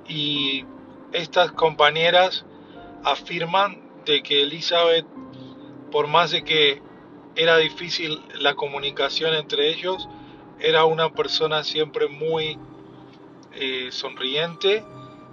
y 0.07 0.63
estas 1.13 1.51
compañeras 1.51 2.45
afirman 3.03 3.81
de 4.05 4.21
que 4.21 4.43
Elizabeth, 4.43 5.07
por 5.91 6.05
más 6.05 6.29
de 6.29 6.43
que 6.43 6.79
era 7.35 7.57
difícil 7.57 8.21
la 8.39 8.53
comunicación 8.53 9.33
entre 9.33 9.69
ellos, 9.69 10.07
era 10.59 10.85
una 10.85 11.11
persona 11.11 11.63
siempre 11.63 12.07
muy 12.07 12.59
eh, 13.55 13.87
sonriente 13.89 14.85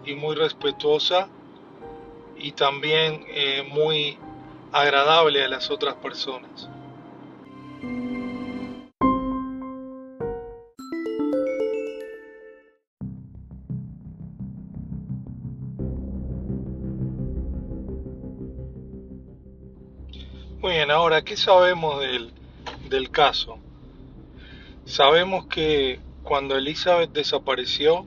y 0.07 0.15
muy 0.15 0.37
respetuosa 0.37 1.29
y 2.39 2.53
también 2.53 3.27
eh, 3.29 3.63
muy 3.71 4.17
agradable 4.73 5.45
a 5.45 5.49
las 5.49 5.71
otras 5.71 5.97
personas. 5.97 6.71
Ahora, 21.09 21.25
¿qué 21.25 21.39
sabemos 21.39 22.01
del, 22.01 22.35
del 22.91 23.11
caso? 23.11 23.59
Sabemos 24.85 25.47
que 25.47 26.01
cuando 26.23 26.55
Elizabeth 26.55 27.13
desapareció, 27.13 28.05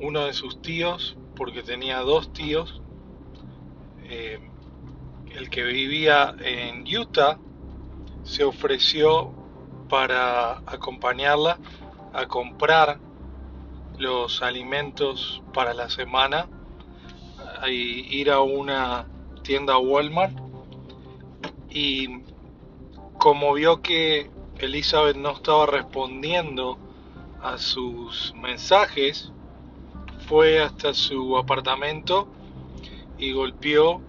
uno 0.00 0.26
de 0.26 0.32
sus 0.32 0.62
tíos, 0.62 1.16
porque 1.34 1.64
tenía 1.64 1.98
dos 2.02 2.32
tíos, 2.32 2.80
eh, 4.04 4.38
el 5.34 5.50
que 5.50 5.64
vivía 5.64 6.36
en 6.38 6.84
Utah, 6.86 7.40
se 8.22 8.44
ofreció 8.44 9.32
para 9.88 10.58
acompañarla 10.66 11.58
a 12.12 12.26
comprar 12.26 13.00
los 13.98 14.40
alimentos 14.40 15.42
para 15.52 15.74
la 15.74 15.90
semana 15.90 16.46
y 17.66 18.20
ir 18.20 18.30
a 18.30 18.40
una 18.40 19.08
tienda 19.42 19.78
Walmart 19.78 20.47
y 21.78 22.24
como 23.18 23.54
vio 23.54 23.82
que 23.82 24.32
Elizabeth 24.58 25.16
no 25.16 25.30
estaba 25.30 25.64
respondiendo 25.66 26.76
a 27.40 27.56
sus 27.56 28.34
mensajes, 28.34 29.32
fue 30.26 30.60
hasta 30.60 30.92
su 30.92 31.38
apartamento 31.38 32.26
y 33.16 33.30
golpeó 33.30 34.00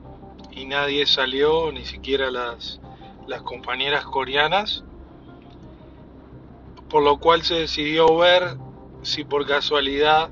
y 0.50 0.66
nadie 0.66 1.06
salió, 1.06 1.72
ni 1.72 1.86
siquiera 1.86 2.32
las, 2.32 2.82
las 3.28 3.44
compañeras 3.44 4.04
coreanas, 4.04 4.84
por 6.90 7.04
lo 7.04 7.20
cual 7.20 7.44
se 7.44 7.54
decidió 7.54 8.18
ver 8.18 8.58
si 9.04 9.24
por 9.24 9.46
casualidad 9.46 10.32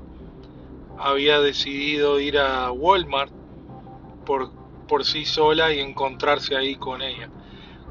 había 0.98 1.38
decidido 1.38 2.18
ir 2.18 2.36
a 2.36 2.72
Walmart 2.72 3.32
por, 4.26 4.57
por 4.88 5.04
sí 5.04 5.24
sola 5.24 5.72
y 5.72 5.78
encontrarse 5.78 6.56
ahí 6.56 6.74
con 6.74 7.02
ella. 7.02 7.30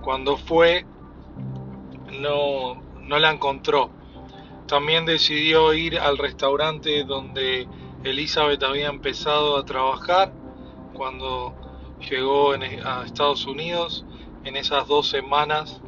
Cuando 0.01 0.36
fue, 0.36 0.86
no, 2.19 2.81
no 3.01 3.19
la 3.19 3.31
encontró. 3.31 3.89
También 4.67 5.05
decidió 5.05 5.73
ir 5.73 5.97
al 5.97 6.17
restaurante 6.17 7.05
donde 7.05 7.67
Elizabeth 8.03 8.62
había 8.63 8.89
empezado 8.89 9.57
a 9.57 9.63
trabajar 9.63 10.33
cuando 10.93 11.55
llegó 12.10 12.51
a 12.51 13.05
Estados 13.05 13.45
Unidos. 13.45 14.05
En 14.43 14.57
esas 14.57 14.88
dos 14.88 15.07
semanas 15.07 15.81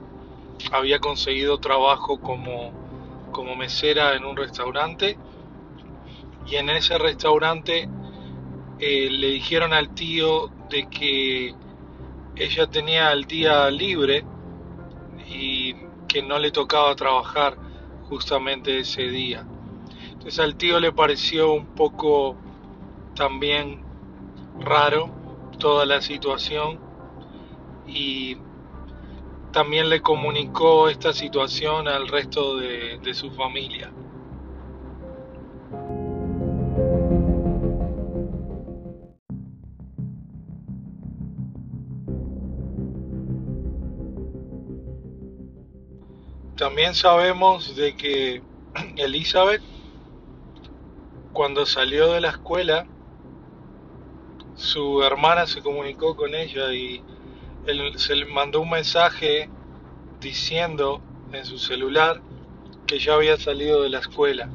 había 0.71 0.99
conseguido 0.99 1.59
trabajo 1.59 2.19
como, 2.19 2.71
como 3.31 3.55
mesera 3.55 4.15
en 4.15 4.23
un 4.23 4.37
restaurante 4.37 5.17
y 6.45 6.55
en 6.55 6.69
ese 6.69 6.97
restaurante 6.97 7.87
eh, 8.79 9.09
le 9.11 9.27
dijeron 9.27 9.73
al 9.73 9.93
tío 9.93 10.49
de 10.69 10.87
que 10.87 11.55
ella 12.35 12.67
tenía 12.67 13.11
el 13.11 13.25
día 13.25 13.69
libre 13.69 14.23
y 15.29 15.75
que 16.07 16.21
no 16.21 16.39
le 16.39 16.51
tocaba 16.51 16.95
trabajar 16.95 17.57
justamente 18.09 18.79
ese 18.79 19.03
día. 19.03 19.45
Entonces 20.11 20.39
al 20.39 20.55
tío 20.55 20.79
le 20.79 20.91
pareció 20.91 21.53
un 21.53 21.67
poco 21.67 22.35
también 23.15 23.81
raro 24.59 25.09
toda 25.59 25.85
la 25.85 26.01
situación 26.01 26.79
y 27.87 28.37
también 29.51 29.89
le 29.89 30.01
comunicó 30.01 30.89
esta 30.89 31.13
situación 31.13 31.87
al 31.87 32.07
resto 32.07 32.57
de, 32.57 32.99
de 32.99 33.13
su 33.13 33.31
familia. 33.31 33.91
También 46.59 46.93
sabemos 46.93 47.77
de 47.77 47.95
que 47.95 48.43
Elizabeth, 48.97 49.61
cuando 51.31 51.65
salió 51.65 52.11
de 52.11 52.19
la 52.19 52.31
escuela, 52.31 52.85
su 54.55 55.01
hermana 55.01 55.47
se 55.47 55.61
comunicó 55.61 56.17
con 56.17 56.35
ella 56.35 56.73
y 56.73 57.01
se 57.95 58.13
le 58.17 58.25
mandó 58.25 58.59
un 58.59 58.71
mensaje 58.71 59.49
diciendo 60.19 61.01
en 61.31 61.45
su 61.45 61.57
celular 61.57 62.21
que 62.85 62.99
ya 62.99 63.13
había 63.13 63.37
salido 63.37 63.81
de 63.81 63.89
la 63.89 63.99
escuela, 63.99 64.49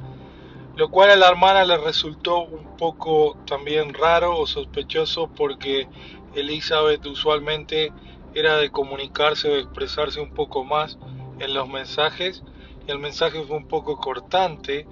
lo 0.77 0.91
cual 0.91 1.11
a 1.11 1.17
la 1.17 1.29
hermana 1.29 1.65
le 1.65 1.79
resultó 1.79 2.41
un 2.41 2.77
poco 2.77 3.39
también 3.47 3.95
raro 3.95 4.39
o 4.39 4.47
sospechoso 4.47 5.31
porque 5.35 5.89
Elizabeth 6.35 7.07
usualmente 7.07 7.95
era 8.35 8.59
de 8.59 8.69
comunicarse 8.69 9.49
o 9.49 9.57
expresarse 9.57 10.21
un 10.21 10.35
poco 10.35 10.65
más 10.65 10.99
en 11.39 11.55
los 11.55 11.69
mensajes. 11.69 12.43
El 12.87 12.99
mensaje 12.99 13.43
fue 13.45 13.57
un 13.57 13.69
poco 13.69 13.97
cortante 13.97 14.87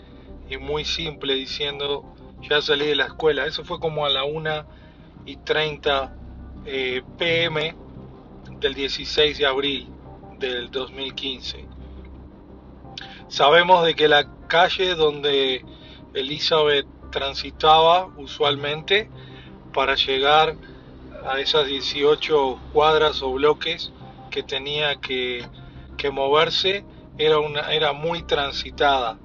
y 0.49 0.57
muy 0.57 0.85
simple 0.85 1.35
diciendo 1.35 2.05
ya 2.49 2.61
salí 2.61 2.87
de 2.87 2.97
la 2.97 3.07
escuela. 3.07 3.47
Eso 3.47 3.65
fue 3.65 3.79
como 3.79 4.05
a 4.05 4.11
la 4.11 4.25
1 4.25 4.65
y 5.27 5.37
30 5.37 6.17
eh, 6.67 7.03
pm 7.19 7.75
del 8.61 8.75
16 8.75 9.39
de 9.39 9.47
abril 9.47 9.89
del 10.39 10.71
2015. 10.71 11.67
Sabemos 13.29 13.85
de 13.85 13.95
que 13.95 14.09
la 14.09 14.29
calle 14.49 14.95
donde 14.95 15.65
Elizabeth 16.15 16.87
transitaba 17.11 18.07
usualmente 18.17 19.09
para 19.73 19.95
llegar 19.95 20.57
a 21.27 21.41
esas 21.41 21.67
18 21.67 22.59
cuadras 22.73 23.23
o 23.23 23.33
bloques 23.33 23.93
que 24.31 24.43
tenía 24.43 24.97
que, 24.97 25.47
que 26.03 26.11
moverse 26.11 26.85
era, 27.17 27.39
una, 27.39 27.73
era 27.73 27.93
muy 27.93 28.25
transitada. 28.25 29.21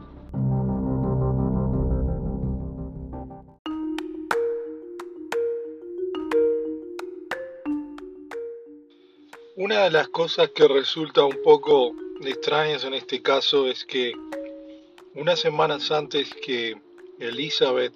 Una 9.55 9.85
de 9.85 9.89
las 9.89 10.09
cosas 10.09 10.51
que 10.51 10.67
resulta 10.67 11.25
un 11.25 11.41
poco 11.43 11.95
extrañas 12.21 12.83
en 12.83 12.93
este 12.93 13.23
caso 13.23 13.67
es 13.67 13.83
que 13.83 14.11
unas 15.15 15.39
semanas 15.39 15.89
antes 15.89 16.31
que 16.45 16.79
Elizabeth 17.17 17.95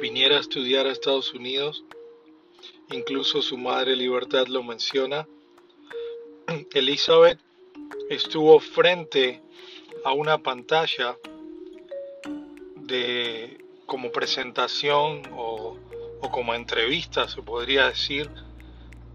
viniera 0.00 0.38
a 0.38 0.40
estudiar 0.40 0.86
a 0.86 0.92
Estados 0.92 1.34
Unidos, 1.34 1.84
incluso 2.90 3.42
su 3.42 3.58
madre 3.58 3.94
Libertad 3.94 4.46
lo 4.46 4.62
menciona, 4.62 5.28
Elizabeth 6.72 7.38
estuvo 8.08 8.60
frente 8.60 9.42
a 10.04 10.12
una 10.12 10.38
pantalla 10.38 11.16
de 12.76 13.58
como 13.86 14.10
presentación 14.10 15.22
o, 15.32 15.76
o 16.20 16.30
como 16.30 16.54
entrevista 16.54 17.28
se 17.28 17.42
podría 17.42 17.88
decir 17.88 18.30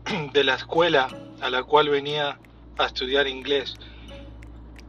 de 0.34 0.44
la 0.44 0.56
escuela 0.56 1.08
a 1.42 1.50
la 1.50 1.64
cual 1.64 1.90
venía 1.90 2.40
a 2.78 2.86
estudiar 2.86 3.28
inglés. 3.28 3.76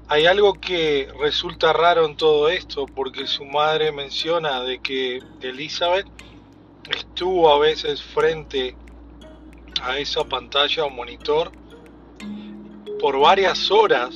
Hay 0.08 0.26
algo 0.26 0.54
que 0.54 1.08
resulta 1.18 1.72
raro 1.72 2.04
en 2.04 2.16
todo 2.16 2.48
esto 2.48 2.86
porque 2.86 3.26
su 3.26 3.44
madre 3.44 3.92
menciona 3.92 4.62
de 4.62 4.80
que 4.80 5.22
Elizabeth 5.40 6.06
estuvo 6.90 7.50
a 7.50 7.58
veces 7.58 8.02
frente 8.02 8.76
a 9.80 9.98
esa 9.98 10.24
pantalla 10.24 10.84
o 10.84 10.90
monitor 10.90 11.50
por 13.02 13.18
varias 13.18 13.68
horas 13.72 14.14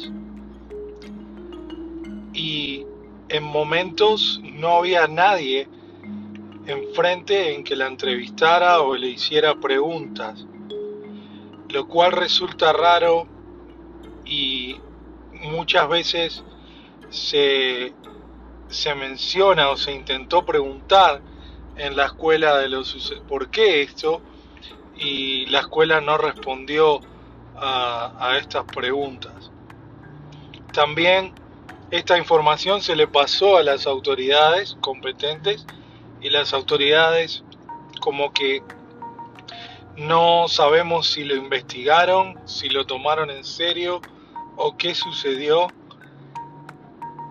y 2.32 2.86
en 3.28 3.42
momentos 3.42 4.40
no 4.44 4.76
había 4.76 5.08
nadie 5.08 5.68
enfrente 6.66 7.52
en 7.52 7.64
que 7.64 7.74
la 7.74 7.88
entrevistara 7.88 8.80
o 8.82 8.94
le 8.94 9.08
hiciera 9.08 9.56
preguntas 9.56 10.46
lo 11.68 11.88
cual 11.88 12.12
resulta 12.12 12.72
raro 12.72 13.26
y 14.24 14.76
muchas 15.32 15.88
veces 15.88 16.44
se, 17.10 17.92
se 18.68 18.94
menciona 18.94 19.70
o 19.70 19.76
se 19.76 19.92
intentó 19.94 20.46
preguntar 20.46 21.22
en 21.76 21.96
la 21.96 22.06
escuela 22.06 22.56
de 22.58 22.68
los 22.68 23.20
por 23.26 23.50
qué 23.50 23.82
esto 23.82 24.22
y 24.96 25.46
la 25.46 25.58
escuela 25.58 26.00
no 26.00 26.16
respondió 26.18 27.00
a, 27.58 28.36
estas 28.38 28.64
preguntas. 28.64 29.50
También 30.72 31.32
esta 31.90 32.18
información 32.18 32.82
se 32.82 32.96
le 32.96 33.06
pasó 33.06 33.56
a 33.56 33.62
las 33.62 33.86
autoridades 33.86 34.76
competentes 34.80 35.66
y 36.20 36.30
las 36.30 36.52
autoridades 36.52 37.44
como 38.00 38.32
que 38.32 38.62
no 39.96 40.48
sabemos 40.48 41.08
si 41.08 41.24
lo 41.24 41.34
investigaron, 41.34 42.38
si 42.46 42.68
lo 42.68 42.86
tomaron 42.86 43.30
en 43.30 43.44
serio 43.44 44.00
o 44.56 44.76
qué 44.76 44.94
sucedió, 44.94 45.68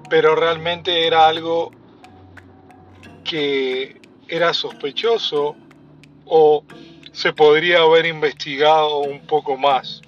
pero 0.09 0.35
realmente 0.35 1.05
era 1.05 1.27
algo 1.27 1.71
que 3.23 4.01
era 4.27 4.53
sospechoso 4.53 5.55
o 6.25 6.63
se 7.11 7.33
podría 7.33 7.81
haber 7.81 8.05
investigado 8.05 8.99
un 8.99 9.19
poco 9.21 9.57
más. 9.57 10.01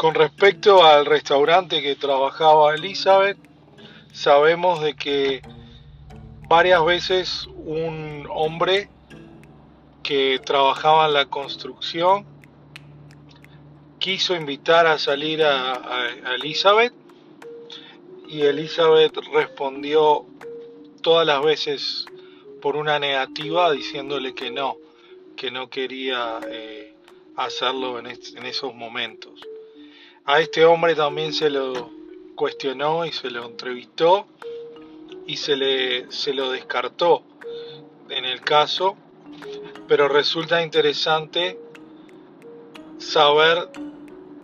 Con 0.00 0.14
respecto 0.14 0.82
al 0.82 1.04
restaurante 1.04 1.82
que 1.82 1.94
trabajaba 1.94 2.74
Elizabeth, 2.74 3.36
sabemos 4.14 4.80
de 4.80 4.94
que 4.94 5.42
varias 6.48 6.82
veces 6.86 7.46
un 7.66 8.26
hombre 8.30 8.88
que 10.02 10.40
trabajaba 10.42 11.04
en 11.04 11.12
la 11.12 11.26
construcción 11.26 12.24
quiso 13.98 14.34
invitar 14.34 14.86
a 14.86 14.98
salir 14.98 15.42
a, 15.44 16.08
Elizabeth 16.34 16.94
y 18.26 18.40
Elizabeth 18.40 19.14
respondió 19.34 20.24
todas 21.02 21.26
las 21.26 21.44
veces 21.44 22.06
por 22.62 22.76
una 22.76 22.98
negativa 22.98 23.70
diciéndole 23.70 24.34
que 24.34 24.50
no, 24.50 24.78
que 25.36 25.50
no 25.50 25.68
quería 25.68 26.40
eh, 26.48 26.94
hacerlo 27.36 27.98
en, 27.98 28.06
en, 28.06 28.46
esos 28.46 28.74
momentos. 28.74 29.49
A 30.24 30.40
este 30.40 30.64
hombre 30.64 30.94
también 30.94 31.32
se 31.32 31.50
lo 31.50 31.90
cuestionó 32.36 33.04
y 33.04 33.12
se 33.12 33.30
lo 33.30 33.46
entrevistó 33.46 34.26
y 35.26 35.36
se, 35.36 35.56
le, 35.56 36.10
se 36.10 36.32
lo 36.32 36.50
descartó 36.50 37.22
en 38.08 38.24
el 38.24 38.40
caso 38.40 38.96
pero 39.90 40.06
resulta 40.06 40.62
interesante 40.62 41.58
saber 42.98 43.70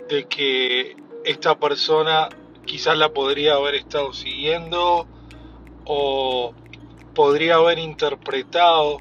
de 0.08 0.24
que 0.24 0.96
esta 1.24 1.56
persona 1.56 2.28
quizás 2.64 2.98
la 2.98 3.10
podría 3.10 3.54
haber 3.54 3.76
estado 3.76 4.12
siguiendo 4.12 5.06
o 5.84 6.52
podría 7.14 7.54
haber 7.54 7.78
interpretado 7.78 8.98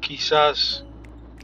quizás 0.00 0.84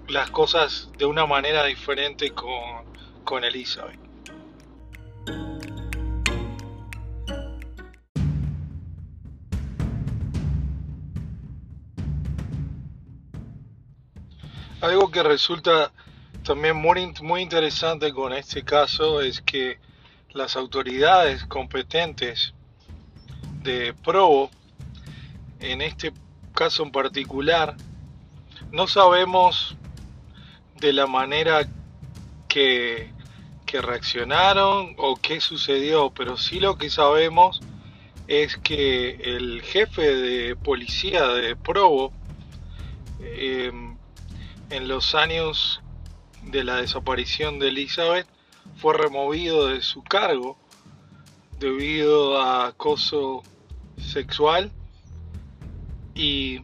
las 0.08 0.28
cosas 0.32 0.90
de 0.98 1.04
una 1.04 1.24
manera 1.24 1.64
diferente 1.66 2.32
con, 2.32 2.84
con 3.22 3.44
Elizabeth. 3.44 4.01
Algo 14.82 15.12
que 15.12 15.22
resulta 15.22 15.92
también 16.42 16.74
muy, 16.74 17.14
muy 17.22 17.40
interesante 17.40 18.12
con 18.12 18.32
este 18.32 18.64
caso 18.64 19.20
es 19.20 19.40
que 19.40 19.78
las 20.32 20.56
autoridades 20.56 21.44
competentes 21.44 22.52
de 23.62 23.94
Provo, 23.94 24.50
en 25.60 25.82
este 25.82 26.12
caso 26.52 26.82
en 26.82 26.90
particular, 26.90 27.76
no 28.72 28.88
sabemos 28.88 29.76
de 30.80 30.92
la 30.92 31.06
manera 31.06 31.60
que, 32.48 33.12
que 33.64 33.80
reaccionaron 33.80 34.96
o 34.98 35.14
qué 35.14 35.40
sucedió, 35.40 36.10
pero 36.10 36.36
sí 36.36 36.58
lo 36.58 36.76
que 36.76 36.90
sabemos 36.90 37.60
es 38.26 38.56
que 38.56 39.10
el 39.36 39.62
jefe 39.62 40.16
de 40.16 40.56
policía 40.56 41.28
de 41.28 41.54
Provo 41.54 42.12
eh, 43.20 43.70
en 44.72 44.88
los 44.88 45.14
años 45.14 45.82
de 46.44 46.64
la 46.64 46.76
desaparición 46.76 47.58
de 47.58 47.68
Elizabeth 47.68 48.26
fue 48.76 48.96
removido 48.96 49.68
de 49.68 49.82
su 49.82 50.02
cargo 50.02 50.56
debido 51.58 52.40
a 52.40 52.68
acoso 52.68 53.42
sexual 53.98 54.72
y 56.14 56.60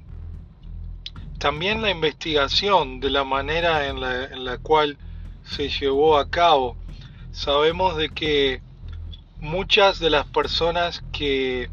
también 1.38 1.83
la 1.83 1.90
investigación 1.90 2.99
de 3.01 3.11
la 3.11 3.25
manera 3.25 3.88
en 3.88 4.01
la, 4.01 4.25
en 4.25 4.44
la 4.44 4.57
cual 4.57 4.97
se 5.44 5.68
llevó 5.68 6.16
a 6.16 6.31
cabo. 6.31 6.77
Sabemos 7.31 7.97
de 7.97 8.09
que 8.09 8.62
muchas 9.38 9.99
de 9.99 10.09
las 10.09 10.27
personas 10.27 11.05
que 11.12 11.71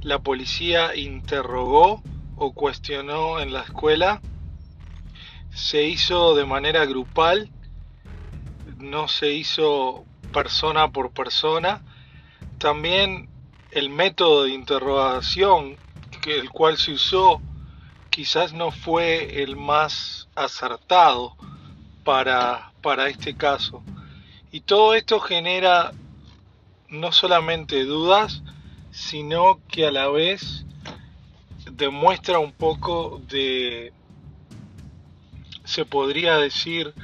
la 0.00 0.20
policía 0.20 0.94
interrogó 0.94 2.02
o 2.36 2.52
cuestionó 2.52 3.40
en 3.40 3.52
la 3.52 3.62
escuela 3.62 4.22
se 5.54 5.84
hizo 5.84 6.34
de 6.34 6.44
manera 6.44 6.84
grupal, 6.84 7.50
no 8.78 9.08
se 9.08 9.32
hizo 9.32 10.04
persona 10.32 10.90
por 10.90 11.12
persona. 11.12 11.82
También 12.58 13.28
el 13.70 13.88
método 13.88 14.44
de 14.44 14.50
interrogación 14.50 15.76
que 16.20 16.38
el 16.38 16.50
cual 16.50 16.76
se 16.76 16.92
usó 16.92 17.40
quizás 18.10 18.52
no 18.52 18.70
fue 18.70 19.42
el 19.42 19.56
más 19.56 20.28
acertado 20.34 21.36
para, 22.04 22.72
para 22.82 23.08
este 23.08 23.36
caso. 23.36 23.82
Y 24.50 24.60
todo 24.60 24.94
esto 24.94 25.20
genera 25.20 25.92
no 26.88 27.12
solamente 27.12 27.84
dudas, 27.84 28.42
sino 28.90 29.60
que 29.68 29.86
a 29.86 29.90
la 29.90 30.08
vez 30.08 30.64
demuestra 31.70 32.38
un 32.38 32.52
poco 32.52 33.20
de 33.28 33.92
se 35.64 35.84
podría 35.84 36.36
decir 36.36 36.94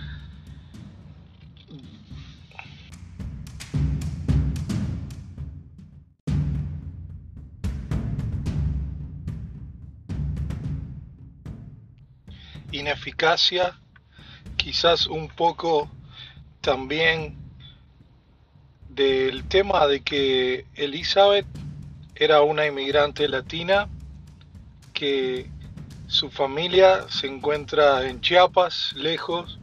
ineficacia 12.71 13.79
quizás 14.57 15.07
un 15.07 15.29
poco 15.29 15.91
también 16.61 17.37
del 18.89 19.45
tema 19.45 19.87
de 19.87 20.03
que 20.03 20.67
Elizabeth 20.75 21.47
era 22.15 22.43
una 22.43 22.67
inmigrante 22.67 23.27
latina 23.29 23.89
que 24.93 25.51
su 26.11 26.29
familia 26.29 27.07
se 27.09 27.29
encuentra 27.29 28.09
en 28.09 28.21
Chiapas, 28.21 28.93
lejos, 28.97 29.61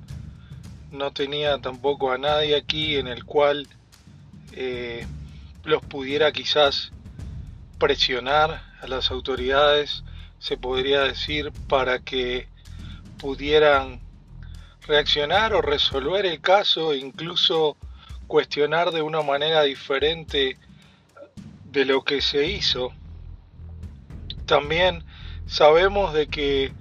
no 0.92 1.12
tenía 1.12 1.58
tampoco 1.58 2.10
a 2.10 2.18
nadie 2.18 2.56
aquí 2.56 2.96
en 2.96 3.08
el 3.08 3.26
cual 3.26 3.68
eh, 4.54 5.06
los 5.66 5.84
pudiera 5.84 6.32
quizás 6.32 6.94
presionar 7.78 8.64
a 8.82 8.88
las 8.88 9.12
autoridades, 9.12 10.06
se 10.40 10.56
podría 10.56 11.02
decir, 11.02 11.52
para 11.68 12.00
que 12.00 12.48
pudieran 13.18 14.00
reaccionar 14.88 15.54
o 15.54 15.62
resolver 15.62 16.26
el 16.26 16.40
caso, 16.40 16.96
incluso 16.96 17.76
cuestionar 18.28 18.92
de 18.92 19.02
una 19.02 19.22
manera 19.22 19.64
diferente 19.64 20.58
de 21.66 21.84
lo 21.84 22.06
que 22.06 22.22
se 22.22 22.48
hizo. 22.48 22.94
También 24.46 25.04
sabemos 25.48 26.14
de 26.14 26.28
que 26.28 26.74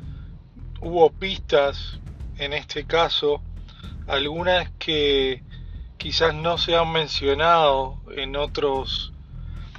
hubo 0.80 1.10
pistas 1.10 2.00
en 2.38 2.52
este 2.52 2.84
caso, 2.84 3.42
algunas 4.06 4.70
que 4.78 5.42
quizás 5.96 6.34
no 6.34 6.58
se 6.58 6.76
han 6.76 6.92
mencionado 6.92 7.98
en 8.14 8.36
otros 8.36 9.12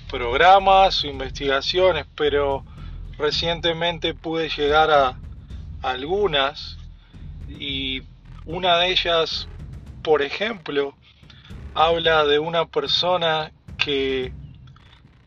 programas 0.09 1.03
o 1.03 1.07
investigaciones, 1.07 2.05
pero 2.15 2.65
recientemente 3.17 4.13
pude 4.13 4.49
llegar 4.49 4.89
a 4.89 5.19
algunas. 5.81 6.77
Y 7.47 8.01
una 8.45 8.77
de 8.77 8.91
ellas, 8.91 9.47
por 10.01 10.21
ejemplo, 10.21 10.95
habla 11.75 12.25
de 12.25 12.39
una 12.39 12.65
persona 12.65 13.51
que 13.77 14.33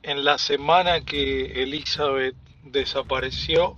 en 0.03 0.25
la 0.25 0.39
semana 0.39 1.03
que 1.03 1.63
Elizabeth 1.63 2.35
desapareció, 2.63 3.77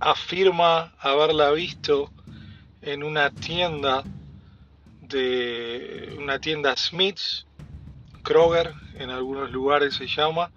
afirma 0.00 0.94
haberla 0.98 1.50
visto 1.50 2.10
en 2.82 3.02
una 3.02 3.30
tienda 3.30 4.04
de 5.02 6.16
una 6.18 6.38
tienda 6.38 6.76
Smiths, 6.76 7.46
Kroger, 8.22 8.74
en 8.94 9.10
algunos 9.10 9.50
lugares 9.50 9.94
se 9.94 10.06
llama, 10.06 10.50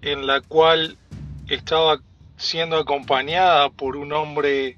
en 0.00 0.26
la 0.26 0.40
cual 0.40 0.96
estaba 1.48 2.00
siendo 2.36 2.76
acompañada 2.76 3.70
por 3.70 3.96
un 3.96 4.12
hombre 4.12 4.76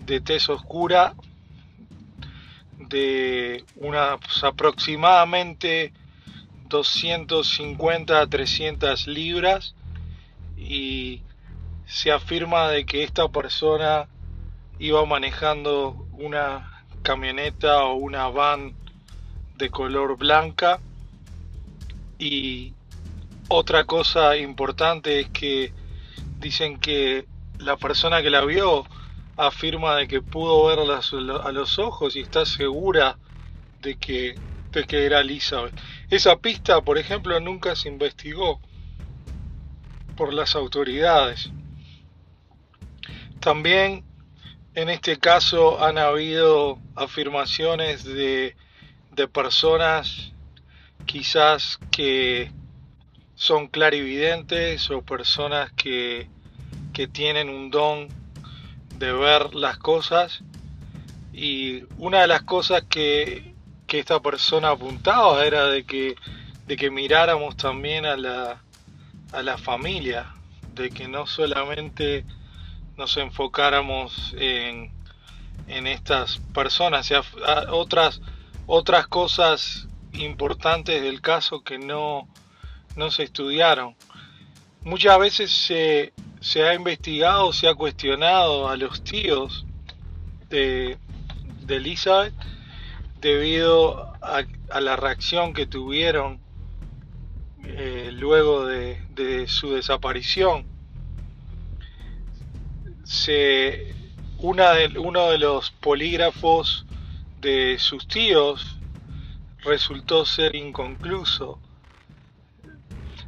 de 0.00 0.20
tez 0.20 0.48
oscura 0.48 1.14
de 2.78 3.64
unas 3.76 4.18
aproximadamente 4.42 5.92
250 6.74 8.20
a 8.20 8.26
300 8.26 9.06
libras 9.06 9.76
y 10.56 11.22
se 11.86 12.10
afirma 12.10 12.68
de 12.68 12.84
que 12.84 13.04
esta 13.04 13.28
persona 13.28 14.08
iba 14.80 15.06
manejando 15.06 16.08
una 16.18 16.84
camioneta 17.02 17.84
o 17.84 17.94
una 17.94 18.26
van 18.26 18.74
de 19.56 19.70
color 19.70 20.18
blanca 20.18 20.80
y 22.18 22.72
otra 23.46 23.84
cosa 23.84 24.36
importante 24.36 25.20
es 25.20 25.28
que 25.28 25.72
dicen 26.40 26.80
que 26.80 27.24
la 27.58 27.76
persona 27.76 28.20
que 28.20 28.30
la 28.30 28.44
vio 28.44 28.84
afirma 29.36 29.94
de 29.94 30.08
que 30.08 30.22
pudo 30.22 30.66
verla 30.66 31.00
a 31.44 31.52
los 31.52 31.78
ojos 31.78 32.16
y 32.16 32.20
está 32.20 32.44
segura 32.44 33.16
de 33.80 33.94
que, 33.94 34.34
de 34.72 34.84
que 34.84 35.06
era 35.06 35.20
Elizabeth. 35.20 35.74
Esa 36.10 36.36
pista, 36.36 36.80
por 36.82 36.98
ejemplo, 36.98 37.38
nunca 37.40 37.74
se 37.76 37.88
investigó 37.88 38.60
por 40.16 40.32
las 40.32 40.54
autoridades. 40.54 41.50
También 43.40 44.04
en 44.74 44.88
este 44.88 45.18
caso 45.18 45.84
han 45.84 45.98
habido 45.98 46.78
afirmaciones 46.94 48.04
de, 48.04 48.56
de 49.12 49.28
personas 49.28 50.32
quizás 51.06 51.78
que 51.90 52.50
son 53.34 53.68
clarividentes 53.68 54.90
o 54.90 55.02
personas 55.02 55.72
que, 55.72 56.28
que 56.92 57.06
tienen 57.06 57.48
un 57.48 57.70
don 57.70 58.08
de 58.98 59.12
ver 59.12 59.54
las 59.54 59.78
cosas 59.78 60.42
y 61.32 61.82
una 61.98 62.22
de 62.22 62.26
las 62.28 62.42
cosas 62.42 62.84
que, 62.88 63.53
que 63.86 63.98
esta 63.98 64.20
persona 64.20 64.70
apuntaba 64.70 65.44
era 65.44 65.66
de 65.66 65.84
que, 65.84 66.16
de 66.66 66.76
que 66.76 66.90
miráramos 66.90 67.56
también 67.56 68.06
a 68.06 68.16
la, 68.16 68.62
a 69.32 69.42
la 69.42 69.58
familia, 69.58 70.34
de 70.74 70.90
que 70.90 71.08
no 71.08 71.26
solamente 71.26 72.24
nos 72.96 73.16
enfocáramos 73.16 74.34
en, 74.38 74.92
en 75.68 75.86
estas 75.86 76.38
personas, 76.52 77.12
otras, 77.70 78.20
otras 78.66 79.06
cosas 79.06 79.88
importantes 80.12 81.02
del 81.02 81.20
caso 81.20 81.62
que 81.62 81.78
no, 81.78 82.28
no 82.96 83.10
se 83.10 83.24
estudiaron. 83.24 83.96
Muchas 84.82 85.18
veces 85.18 85.50
se, 85.50 86.12
se 86.40 86.62
ha 86.62 86.74
investigado, 86.74 87.52
se 87.52 87.68
ha 87.68 87.74
cuestionado 87.74 88.68
a 88.68 88.76
los 88.76 89.02
tíos 89.02 89.64
de, 90.50 90.98
Elizabeth 91.66 92.34
debido 93.24 94.12
a, 94.22 94.44
la 94.80 94.96
reacción 94.96 95.52
que 95.52 95.66
tuvieron 95.66 96.40
eh, 97.64 98.10
luego 98.12 98.66
de, 98.66 99.46
su 99.48 99.72
desaparición. 99.72 100.66
Se, 103.04 103.94
una 104.38 104.72
de, 104.72 104.98
uno 104.98 105.30
de 105.30 105.38
los 105.38 105.70
polígrafos 105.70 106.86
de 107.40 107.76
sus 107.78 108.06
tíos 108.06 108.78
resultó 109.64 110.24
ser 110.24 110.54
inconcluso 110.54 111.58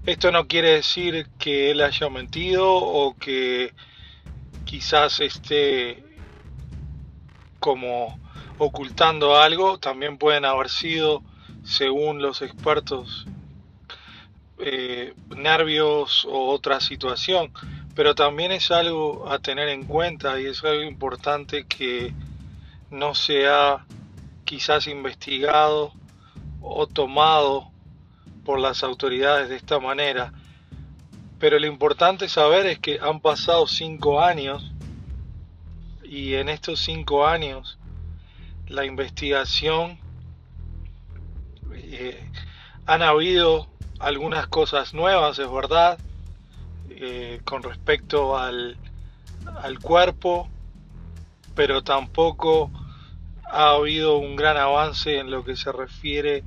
esto 0.06 0.30
no 0.30 0.46
quiere 0.46 0.70
decir 0.70 1.26
que 1.36 1.72
él 1.72 1.80
haya 1.80 2.08
mentido 2.08 2.76
o 2.76 3.16
que 3.16 3.74
quizás 4.64 5.18
esté 5.18 6.04
como 7.58 8.16
ocultando 8.58 9.36
algo, 9.36 9.78
también 9.78 10.18
pueden 10.18 10.44
haber 10.44 10.68
sido, 10.68 11.22
según 11.64 12.22
los 12.22 12.42
expertos, 12.42 13.26
eh, 14.58 15.14
nervios 15.36 16.24
o 16.24 16.48
otra 16.48 16.80
situación, 16.80 17.52
pero 17.94 18.14
también 18.14 18.52
es 18.52 18.70
algo 18.70 19.30
a 19.30 19.38
tener 19.38 19.68
en 19.68 19.84
cuenta 19.84 20.40
y 20.40 20.46
es 20.46 20.64
algo 20.64 20.82
importante 20.82 21.66
que 21.66 22.14
no 22.90 23.14
se 23.14 23.48
ha 23.48 23.84
quizás 24.44 24.86
investigado 24.86 25.92
o 26.62 26.86
tomado 26.86 27.70
por 28.44 28.60
las 28.60 28.82
autoridades 28.82 29.48
de 29.48 29.56
esta 29.56 29.78
manera. 29.78 30.32
Pero 31.38 31.58
lo 31.58 31.66
importante 31.66 32.28
saber 32.28 32.66
es 32.66 32.78
que 32.78 32.98
han 33.00 33.20
pasado 33.20 33.66
cinco 33.66 34.22
años 34.22 34.72
y 36.02 36.34
en 36.34 36.48
estos 36.48 36.80
cinco 36.80 37.26
años 37.26 37.78
la 38.68 38.84
investigación 38.84 39.98
eh, 41.72 42.28
han 42.86 43.02
habido 43.02 43.68
algunas 43.98 44.46
cosas 44.46 44.94
nuevas, 44.94 45.38
es 45.38 45.50
verdad, 45.50 45.98
eh, 46.90 47.40
con 47.44 47.62
respecto 47.62 48.36
al, 48.36 48.76
al 49.62 49.78
cuerpo, 49.78 50.48
pero 51.54 51.82
tampoco 51.82 52.70
ha 53.44 53.70
habido 53.70 54.18
un 54.18 54.36
gran 54.36 54.56
avance 54.56 55.18
en 55.18 55.30
lo 55.30 55.44
que 55.44 55.56
se 55.56 55.72
refiere 55.72 56.42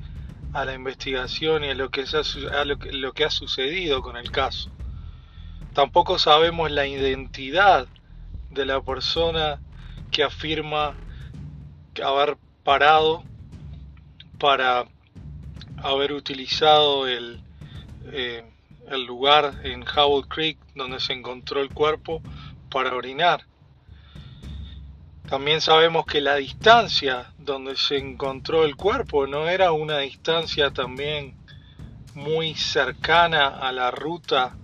a 0.54 0.66
la 0.66 0.74
investigación 0.74 1.64
y 1.64 1.70
a 1.70 1.74
lo 1.74 1.90
que, 1.90 2.04
a 2.04 2.66
lo 2.66 2.80
que, 2.80 2.92
lo 2.92 3.14
que 3.14 3.26
ha 3.26 3.30
sucedido 3.30 4.02
con 4.02 4.18
el 4.18 4.32
caso. 4.32 4.70
Tampoco 5.74 6.20
sabemos 6.20 6.72
la 6.72 6.88
identidad 6.88 7.88
de 8.50 8.66
la 8.66 8.82
persona 8.82 9.60
que 10.12 10.24
afirma 10.24 10.96
haber 12.02 12.38
parado 12.64 13.24
para 14.40 14.86
haber 15.78 16.14
utilizado 16.14 17.08
el, 17.08 17.42
eh, 18.12 18.44
el 18.90 19.06
lugar 19.06 19.62
en 19.64 19.84
Howell 19.84 20.28
Creek 20.28 20.58
donde 20.76 21.00
se 21.00 21.14
encontró 21.14 21.62
el 21.62 21.70
cuerpo 21.70 22.22
para 22.70 22.96
orinar. 22.96 23.46
También 25.30 25.62
sabemos 25.62 26.06
que 26.06 26.22
la 26.22 26.36
distancia 26.36 27.34
donde 27.38 27.76
se 27.76 27.98
encontró 27.98 28.64
el 28.64 28.76
cuerpo 28.76 29.28
no 29.28 29.48
era 29.48 29.72
una 29.72 30.00
distancia 30.00 30.72
también 30.72 31.36
muy 32.16 32.56
cercana 32.56 33.48
a 33.48 33.72
la 33.72 33.92
ruta 33.92 34.56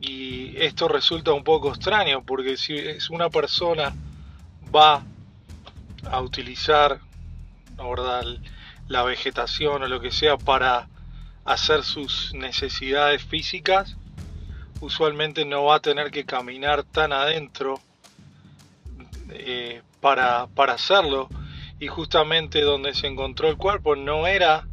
y 0.00 0.56
esto 0.56 0.88
resulta 0.88 1.32
un 1.32 1.44
poco 1.44 1.68
extraño 1.68 2.22
porque 2.24 2.56
si 2.56 2.74
es 2.76 3.10
una 3.10 3.28
persona 3.28 3.94
va 4.74 5.04
a 6.10 6.20
utilizar 6.20 7.00
la 8.88 9.02
vegetación 9.02 9.82
o 9.82 9.88
lo 9.88 10.00
que 10.00 10.10
sea 10.10 10.36
para 10.36 10.88
hacer 11.44 11.82
sus 11.82 12.32
necesidades 12.34 13.22
físicas, 13.22 13.96
usualmente 14.80 15.44
no 15.44 15.64
va 15.64 15.76
a 15.76 15.80
tener 15.80 16.10
que 16.10 16.24
caminar 16.24 16.84
tan 16.84 17.12
adentro 17.12 17.80
eh, 19.30 19.82
para, 20.00 20.46
para 20.48 20.74
hacerlo. 20.74 21.28
Y 21.80 21.88
justamente 21.88 22.62
donde 22.62 22.94
se 22.94 23.08
encontró 23.08 23.48
el 23.48 23.56
cuerpo 23.56 23.96
no 23.96 24.26
era 24.26 24.66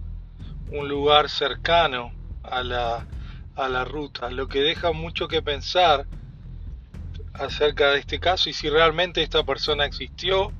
un 0.69 0.87
lugar 0.87 1.29
cercano 1.29 2.13
a 2.43 2.63
la, 2.63 3.05
a 3.55 3.69
la 3.69 3.83
ruta, 3.83 4.29
lo 4.29 4.47
que 4.47 4.61
deja 4.61 4.91
mucho 4.91 5.27
que 5.27 5.41
pensar 5.41 6.05
acerca 7.33 7.91
de 7.91 7.99
este 7.99 8.19
caso 8.19 8.49
y 8.49 8.53
si 8.53 8.69
realmente 8.69 9.21
esta 9.23 9.43
persona 9.43 9.85
existió 9.85 10.51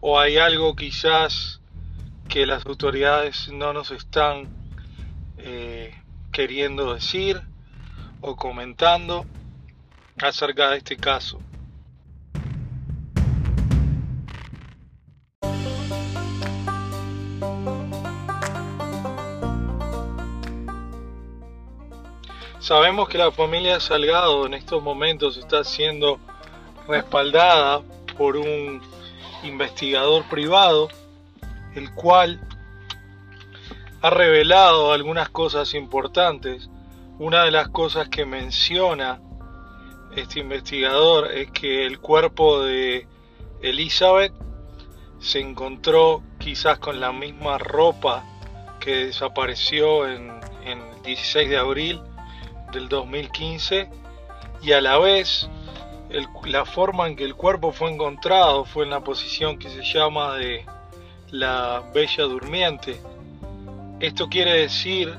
o 0.00 0.18
hay 0.18 0.38
algo 0.38 0.76
quizás 0.76 1.60
que 2.28 2.46
las 2.46 2.64
autoridades 2.66 3.48
no 3.52 3.72
nos 3.72 3.90
están 3.90 4.48
eh, 5.38 5.94
queriendo 6.30 6.94
decir 6.94 7.40
o 8.20 8.36
comentando 8.36 9.24
acerca 10.20 10.70
de 10.70 10.78
este 10.78 10.96
caso. 10.96 11.40
Sabemos 22.60 23.08
que 23.08 23.16
la 23.16 23.32
familia 23.32 23.80
Salgado 23.80 24.44
en 24.44 24.52
estos 24.52 24.82
momentos 24.82 25.38
está 25.38 25.64
siendo 25.64 26.20
respaldada 26.86 27.80
por 28.18 28.36
un 28.36 28.82
investigador 29.42 30.24
privado, 30.28 30.88
el 31.74 31.92
cual 31.94 32.40
ha 34.00 34.10
revelado 34.10 34.92
algunas 34.92 35.28
cosas 35.28 35.74
importantes. 35.74 36.68
Una 37.18 37.44
de 37.44 37.50
las 37.50 37.68
cosas 37.68 38.08
que 38.08 38.24
menciona 38.24 39.20
este 40.16 40.40
investigador 40.40 41.32
es 41.32 41.50
que 41.50 41.86
el 41.86 41.98
cuerpo 41.98 42.62
de 42.62 43.06
Elizabeth 43.62 44.32
se 45.18 45.40
encontró 45.40 46.22
quizás 46.38 46.78
con 46.78 47.00
la 47.00 47.12
misma 47.12 47.58
ropa 47.58 48.24
que 48.78 49.06
desapareció 49.06 50.08
en, 50.08 50.30
el 50.64 51.02
16 51.02 51.48
de 51.48 51.56
abril 51.56 52.00
del 52.72 52.88
2015 52.88 53.88
y 54.62 54.72
a 54.72 54.80
la 54.80 54.98
vez 54.98 55.48
la 56.46 56.64
forma 56.64 57.06
en 57.06 57.16
que 57.16 57.24
el 57.24 57.34
cuerpo 57.34 57.72
fue 57.72 57.90
encontrado 57.92 58.64
fue 58.64 58.84
en 58.84 58.90
la 58.90 59.00
posición 59.00 59.58
que 59.58 59.68
se 59.68 59.82
llama 59.82 60.34
de 60.34 60.64
la 61.30 61.82
bella 61.92 62.24
durmiente. 62.24 63.00
Esto 64.00 64.28
quiere 64.28 64.54
decir 64.60 65.14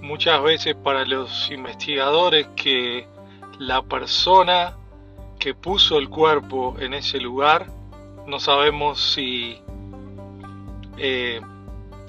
muchas 0.00 0.42
veces 0.42 0.74
para 0.74 1.04
los 1.04 1.50
investigadores 1.50 2.48
que 2.56 3.06
la 3.58 3.82
persona 3.82 4.76
que 5.38 5.54
puso 5.54 5.98
el 5.98 6.08
cuerpo 6.08 6.76
en 6.80 6.94
ese 6.94 7.18
lugar, 7.18 7.66
no 8.26 8.40
sabemos 8.40 9.00
si 9.12 9.58
eh, 10.96 11.40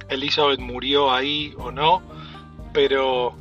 Elizabeth 0.09 0.59
murió 0.59 1.11
ahí 1.11 1.53
o 1.57 1.71
no, 1.71 2.01
pero 2.73 3.35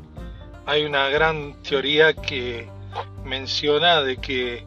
hay 0.66 0.85
una 0.85 1.09
gran 1.09 1.55
teoría 1.62 2.14
que 2.14 2.68
menciona 3.25 4.03
de 4.03 4.16
que 4.16 4.64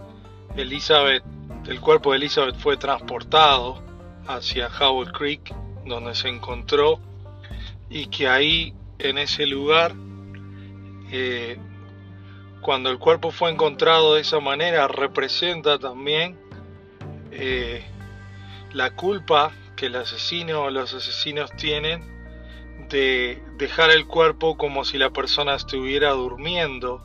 Elizabeth, 0.57 1.23
el 1.67 1.79
cuerpo 1.79 2.11
de 2.11 2.17
Elizabeth 2.17 2.55
fue 2.55 2.77
transportado 2.77 3.83
hacia 4.27 4.67
Howell 4.67 5.11
Creek, 5.11 5.53
donde 5.85 6.15
se 6.15 6.29
encontró, 6.29 6.99
y 7.89 8.07
que 8.07 8.27
ahí, 8.27 8.73
en 8.97 9.19
ese 9.19 9.45
lugar, 9.45 9.93
eh, 11.11 11.57
cuando 12.61 12.89
el 12.89 12.97
cuerpo 12.97 13.29
fue 13.31 13.51
encontrado 13.51 14.15
de 14.15 14.21
esa 14.21 14.39
manera, 14.39 14.87
representa 14.87 15.77
también 15.77 16.39
eh, 17.31 17.85
la 18.73 18.95
culpa 18.95 19.51
que 19.75 19.85
el 19.85 19.95
asesino 19.95 20.63
o 20.63 20.69
los 20.71 20.91
asesinos 20.93 21.51
tienen 21.55 22.03
de 22.89 23.43
dejar 23.57 23.91
el 23.91 24.07
cuerpo 24.07 24.57
como 24.57 24.85
si 24.85 24.97
la 24.97 25.11
persona 25.11 25.53
estuviera 25.53 26.11
durmiendo, 26.11 27.03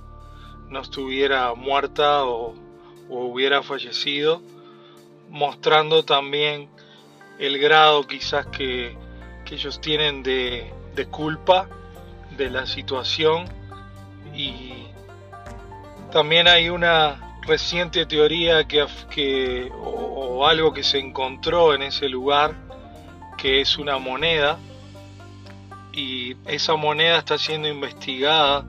no 0.69 0.81
estuviera 0.81 1.53
muerta 1.55 2.25
o, 2.25 2.55
hubiera 3.09 3.63
fallecido, 3.63 4.43
mostrando 5.29 6.05
también 6.05 6.69
el 7.39 7.59
grado 7.59 8.07
quizás 8.07 8.47
que, 8.47 8.97
ellos 9.51 9.83
tienen 9.83 10.23
de, 10.23 10.73
culpa 11.11 11.69
de 12.39 12.49
la 12.49 12.65
situación. 12.65 13.45
Y 14.35 14.87
también 16.11 16.49
hay 16.49 16.71
una 16.71 17.37
reciente 17.43 18.07
teoría 18.07 18.67
que, 18.67 18.87
que 19.11 19.71
o 19.79 20.47
algo 20.47 20.73
que 20.73 20.83
se 20.83 20.99
encontró 20.99 21.75
en 21.75 21.83
ese 21.83 22.09
lugar 22.09 22.55
que 23.37 23.61
es 23.61 23.77
una 23.77 23.99
moneda. 23.99 24.59
Y 25.93 26.35
esa 26.47 26.77
moneda 26.77 27.19
está 27.19 27.37
siendo 27.37 27.69
investigada 27.69 28.65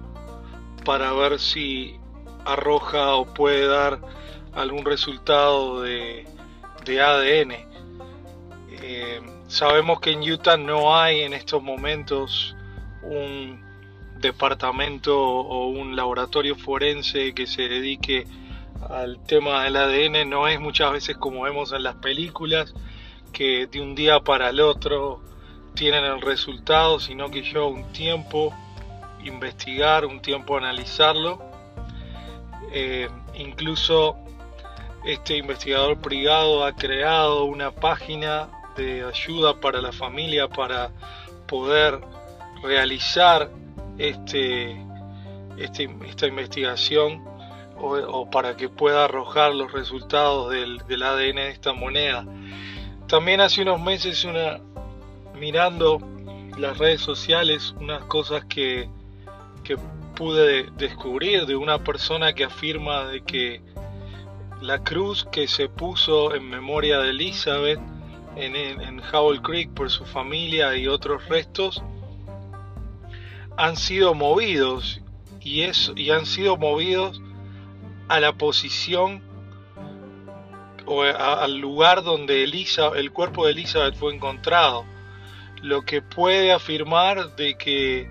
para 0.84 1.14
ver 1.14 1.40
si 1.40 1.98
arroja 2.46 3.16
o 3.16 3.34
puede 3.34 3.68
dar 3.68 4.00
algún 4.54 4.86
resultado 4.86 5.82
de, 5.82 6.28
ADN. 6.86 7.52
Eh, 8.72 9.22
sabemos 9.48 10.00
que 10.00 10.12
en 10.12 10.30
Utah 10.30 10.58
no 10.58 10.96
hay 10.96 11.22
en 11.22 11.34
estos 11.34 11.64
momentos 11.64 12.56
un 13.02 13.62
departamento 14.20 15.20
o 15.20 15.68
un 15.68 15.96
laboratorio 15.96 16.56
forense 16.56 17.34
que 17.34 17.48
se 17.48 17.64
dedique 17.64 18.26
al 18.90 19.24
tema 19.26 19.64
del 19.64 19.78
ADN, 19.78 20.30
no 20.30 20.48
es 20.48 20.60
muchas 20.60 20.92
veces 20.92 21.18
como 21.18 21.44
vemos 21.44 21.72
en 21.72 21.84
las 21.84 21.96
películas, 21.96 22.74
que 23.32 23.68
de 23.68 23.82
un 23.82 23.96
día 23.96 24.20
para 24.20 24.50
el 24.50 24.60
otro 24.60 25.22
tienen 25.74 26.06
el 26.06 26.22
resultado, 26.22 27.00
sino 27.00 27.32
que 27.32 27.42
lleva 27.42 27.66
un 27.66 27.92
tiempo 27.92 28.54
investigar, 29.24 30.06
un 30.06 30.22
tiempo 30.22 30.58
analizarlo. 30.58 31.53
Eh, 32.76 33.08
incluso 33.36 34.18
este 35.06 35.38
investigador 35.38 36.00
privado 36.00 36.66
ha 36.66 36.74
creado 36.74 37.46
una 37.46 37.70
página 37.70 38.50
de 38.76 39.04
ayuda 39.04 39.60
para 39.60 39.80
la 39.80 39.92
familia 39.92 40.48
para 40.48 40.90
poder 41.48 42.00
realizar 42.64 43.52
este, 44.00 44.72
este 45.58 45.96
esta 46.08 46.26
investigación 46.26 47.24
o, 47.78 48.28
para 48.32 48.56
que 48.56 48.70
pueda 48.70 49.06
arrojar 49.06 49.54
los 49.54 49.72
resultados 49.72 50.50
del, 50.52 51.04
ADN 51.04 51.36
de 51.36 51.50
esta 51.50 51.74
moneda. 51.74 52.26
También 53.08 53.42
hace 53.42 53.62
unos 53.62 53.82
meses 53.82 54.24
una, 54.24 54.62
mirando 55.36 56.00
las 56.58 56.78
redes 56.80 57.02
sociales 57.02 57.76
unas 57.78 58.04
cosas 58.06 58.46
que 58.46 58.90
pude 60.16 60.70
descubrir 60.78 61.46
de 61.46 61.56
una 61.56 61.84
persona 61.84 62.34
que 62.34 62.44
afirma 62.44 63.06
de 63.06 63.24
que 63.24 63.62
la 64.62 64.84
cruz 64.84 65.28
que 65.32 65.48
se 65.48 65.68
puso 65.68 66.34
en 66.34 66.50
memoria 66.50 67.00
de 67.00 67.10
Elizabeth 67.10 67.80
en, 68.36 68.56
en, 68.56 69.02
Howell 69.12 69.42
Creek 69.42 69.74
por 69.74 69.90
su 69.90 70.06
familia 70.06 70.76
y 70.76 70.88
otros 70.88 71.28
restos 71.28 71.84
han 73.58 73.76
sido 73.76 74.14
movidos 74.14 75.02
y, 75.42 75.64
han 76.10 76.26
sido 76.26 76.58
movidos 76.58 77.22
a 78.08 78.20
la 78.20 78.34
posición 78.34 79.22
o 80.86 81.04
al 81.04 81.58
lugar 81.58 82.04
donde 82.04 82.44
Elisa, 82.44 82.92
el 82.96 83.12
cuerpo 83.12 83.46
de 83.46 83.52
Elizabeth 83.52 83.96
fue 83.96 84.14
encontrado 84.14 84.86
lo 85.62 85.84
que 85.84 86.02
puede 86.02 86.52
afirmar 86.52 87.36
de 87.36 87.56
que 87.56 88.10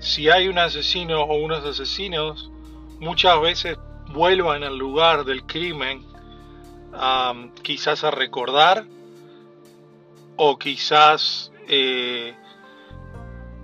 si 0.00 0.30
hay 0.30 0.48
un 0.48 0.58
asesino 0.58 1.22
o 1.22 1.36
unos 1.36 1.64
asesinos, 1.64 2.50
muchas 2.98 3.40
veces 3.40 3.78
vuelvan 4.08 4.64
al 4.64 4.76
lugar 4.76 5.24
del 5.24 5.44
crimen, 5.44 6.04
quizás 7.62 8.02
a 8.02 8.10
recordar 8.10 8.84
o 10.36 10.58
quizás 10.58 11.52
eh, 11.68 12.34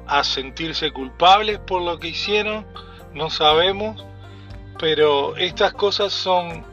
a 0.07 0.23
sentirse 0.23 0.93
culpables 0.93 1.59
por 1.59 1.83
lo 1.83 1.99
que 1.99 2.09
hicieron, 2.09 2.67
no 3.15 3.31
sabemos, 3.31 4.05
pero 4.79 5.37
estas 5.37 5.73
cosas 5.73 6.13
son 6.13 6.65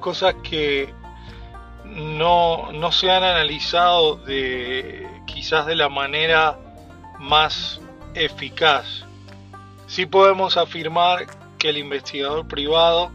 cosas 0.00 0.34
que 0.42 0.92
no, 1.84 2.72
no 2.72 2.90
se 2.90 3.10
han 3.10 3.22
analizado 3.22 4.16
de 4.16 5.08
quizás 5.26 5.66
de 5.66 5.76
la 5.76 5.88
manera 5.88 6.58
más 7.20 7.80
eficaz. 8.14 9.04
Sí 9.86 10.06
podemos 10.06 10.56
afirmar 10.56 11.26
que 11.58 11.70
el 11.70 11.78
investigador 11.78 12.46
privado 12.48 13.10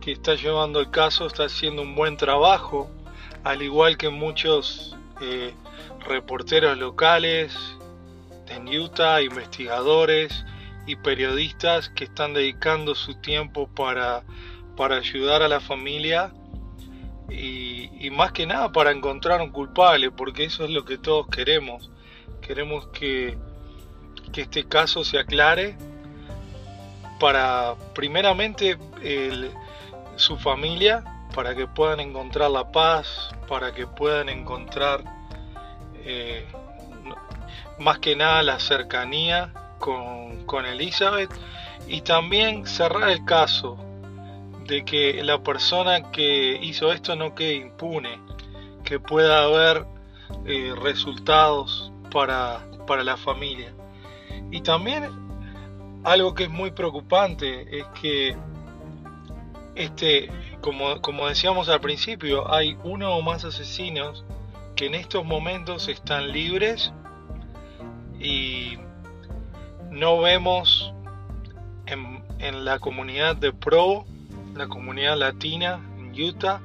que 0.00 0.12
está 0.12 0.34
llevando 0.34 0.80
el 0.80 0.90
caso 0.90 1.26
está 1.26 1.44
haciendo 1.44 1.82
un 1.82 1.94
buen 1.94 2.16
trabajo 2.16 2.90
al 3.44 3.62
igual 3.62 3.96
que 3.96 4.08
muchos 4.08 4.96
eh, 5.20 5.54
reporteros 6.08 6.76
locales 6.78 7.56
en 8.48 8.68
Utah, 8.68 9.22
investigadores 9.22 10.44
y 10.86 10.96
periodistas 10.96 11.88
que 11.90 12.04
están 12.04 12.34
dedicando 12.34 12.94
su 12.94 13.14
tiempo 13.14 13.68
para, 13.68 14.24
para 14.76 14.96
ayudar 14.96 15.42
a 15.42 15.48
la 15.48 15.60
familia 15.60 16.32
y, 17.28 18.10
más 18.10 18.32
que 18.32 18.46
nada 18.46 18.72
para 18.72 18.92
encontrar 18.92 19.40
un 19.40 19.50
culpable, 19.50 20.10
porque 20.10 20.44
eso 20.44 20.64
es 20.64 20.70
lo 20.70 20.84
que 20.84 20.96
todos 20.96 21.26
queremos. 21.28 21.90
Queremos 22.40 22.86
que, 22.88 23.36
que 24.36 24.42
este 24.42 24.68
caso 24.68 25.02
se 25.02 25.18
aclare 25.18 25.78
para, 27.18 27.74
primeramente, 27.94 28.76
su 30.16 30.36
familia, 30.36 31.02
para 31.34 31.54
que 31.54 31.66
puedan 31.66 32.00
encontrar 32.00 32.50
la 32.50 32.70
paz, 32.70 33.30
para 33.48 33.72
que 33.72 33.86
puedan 33.86 34.28
encontrar 34.28 35.02
eh, 36.04 36.44
más 37.78 37.98
que 38.00 38.14
nada 38.14 38.42
la 38.42 38.60
cercanía 38.60 39.54
con, 39.78 40.44
con 40.44 40.66
Elizabeth 40.66 41.30
y 41.88 42.02
también 42.02 42.66
cerrar 42.66 43.08
el 43.08 43.24
caso 43.24 43.78
de 44.66 44.84
que 44.84 45.24
la 45.24 45.38
persona 45.38 46.10
que 46.10 46.58
hizo 46.60 46.92
esto 46.92 47.16
no 47.16 47.34
quede 47.34 47.54
impune, 47.54 48.20
que 48.84 49.00
pueda 49.00 49.44
haber 49.44 49.86
eh, 50.44 50.74
resultados 50.78 51.90
para, 52.12 52.60
para 52.86 53.02
la 53.02 53.16
familia. 53.16 53.72
Y 54.50 54.60
también 54.60 55.04
algo 56.04 56.34
que 56.34 56.44
es 56.44 56.50
muy 56.50 56.70
preocupante 56.70 57.78
es 57.78 57.86
que 58.00 58.36
este, 59.74 60.30
como, 60.60 61.00
como 61.02 61.28
decíamos 61.28 61.68
al 61.68 61.80
principio, 61.80 62.52
hay 62.52 62.78
uno 62.84 63.16
o 63.16 63.22
más 63.22 63.44
asesinos 63.44 64.24
que 64.74 64.86
en 64.86 64.94
estos 64.94 65.24
momentos 65.24 65.88
están 65.88 66.32
libres 66.32 66.92
y 68.18 68.78
no 69.90 70.20
vemos 70.20 70.92
en, 71.86 72.22
en 72.38 72.64
la 72.64 72.78
comunidad 72.78 73.36
de 73.36 73.52
Pro 73.52 74.04
la 74.56 74.68
comunidad 74.68 75.18
latina 75.18 75.80
en 75.98 76.12
Utah 76.18 76.60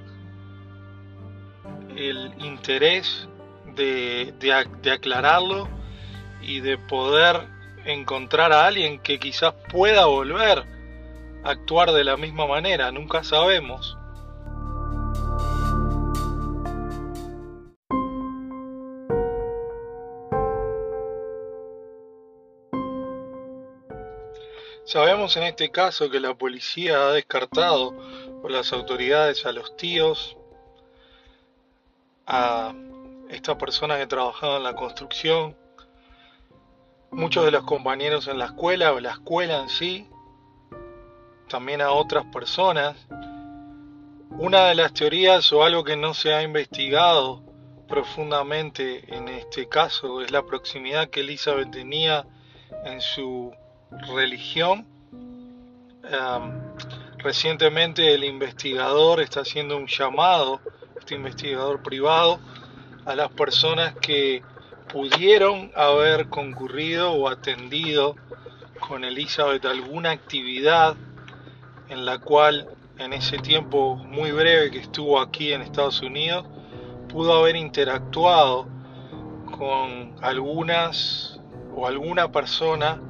el 1.96 2.34
interés 2.40 3.28
de, 3.76 4.34
de, 4.40 4.92
aclararlo 4.92 5.68
y 6.42 6.62
de 6.62 6.78
poder 6.78 7.48
encontrar 7.86 8.54
a 8.54 8.66
alguien 8.66 9.00
que 9.00 9.20
quizás 9.20 9.54
pueda 9.70 10.06
volver 10.06 10.66
a 11.44 11.50
actuar 11.50 11.92
de 11.92 12.04
la 12.04 12.18
misma 12.18 12.48
manera, 12.48 12.92
nunca 12.92 13.24
sabemos. 13.24 13.98
Sabemos 24.92 25.38
en 25.38 25.44
este 25.44 25.72
caso 25.72 26.10
que 26.10 26.20
la 26.20 26.34
policía 26.34 27.08
ha 27.08 27.12
descartado 27.14 27.96
por 28.42 28.52
las 28.52 28.74
autoridades 28.74 29.46
a 29.46 29.54
los 29.54 29.78
tíos, 29.78 30.36
a 32.28 32.74
esta 33.30 33.58
persona 33.58 33.98
que 33.98 34.08
trabajaba 34.08 34.58
en 34.58 34.64
la 34.64 34.76
construcción, 34.76 35.56
muchos 37.12 37.46
de 37.46 37.52
los 37.52 37.64
compañeros 37.64 38.28
en 38.28 38.40
la 38.40 38.46
escuela 38.46 38.94
o 38.94 39.00
la 39.00 39.12
escuela 39.12 39.62
en 39.62 39.70
sí, 39.70 40.08
también 41.50 41.82
a 41.82 41.92
otras 41.92 42.26
personas. 42.26 42.96
Una 44.30 44.68
de 44.68 44.76
las 44.76 44.94
teorías 44.94 45.52
o 45.52 45.64
algo 45.64 45.84
que 45.84 45.98
no 45.98 46.14
se 46.14 46.34
ha 46.34 46.42
investigado 46.42 47.44
profundamente 47.88 49.14
en 49.14 49.28
este 49.28 49.68
caso 49.68 50.22
es 50.22 50.32
la 50.32 50.44
proximidad 50.44 51.10
que 51.10 51.20
Elizabeth 51.20 51.72
tenía 51.72 52.26
en 52.86 53.02
su 53.02 53.54
religión. 54.16 54.88
recientemente 57.18 58.14
el 58.14 58.24
investigador 58.24 59.22
está 59.22 59.42
haciendo 59.42 59.78
un 59.78 59.88
llamado, 59.88 60.62
este 60.98 61.16
investigador 61.16 61.84
privado, 61.84 62.40
a 63.06 63.16
las 63.16 63.30
personas 63.32 63.96
que 64.02 64.42
pudieron 64.92 65.72
haber 65.76 66.28
concurrido 66.28 67.14
o 67.14 67.30
atendido 67.30 68.16
con 68.88 69.04
Elizabeth 69.04 69.66
alguna 69.66 70.12
actividad 70.12 70.96
en 71.90 72.06
la 72.06 72.20
cual 72.20 72.68
en 72.98 73.14
ese 73.14 73.38
tiempo 73.38 73.96
muy 73.96 74.32
breve 74.32 74.70
que 74.70 74.80
estuvo 74.80 75.20
aquí 75.20 75.54
en 75.54 75.62
Estados 75.62 76.02
Unidos 76.02 76.46
pudo 77.08 77.34
haber 77.34 77.56
interactuado 77.56 78.68
con 79.58 80.16
algunas 80.22 81.40
o 81.76 81.88
alguna 81.88 82.32
persona 82.32 83.02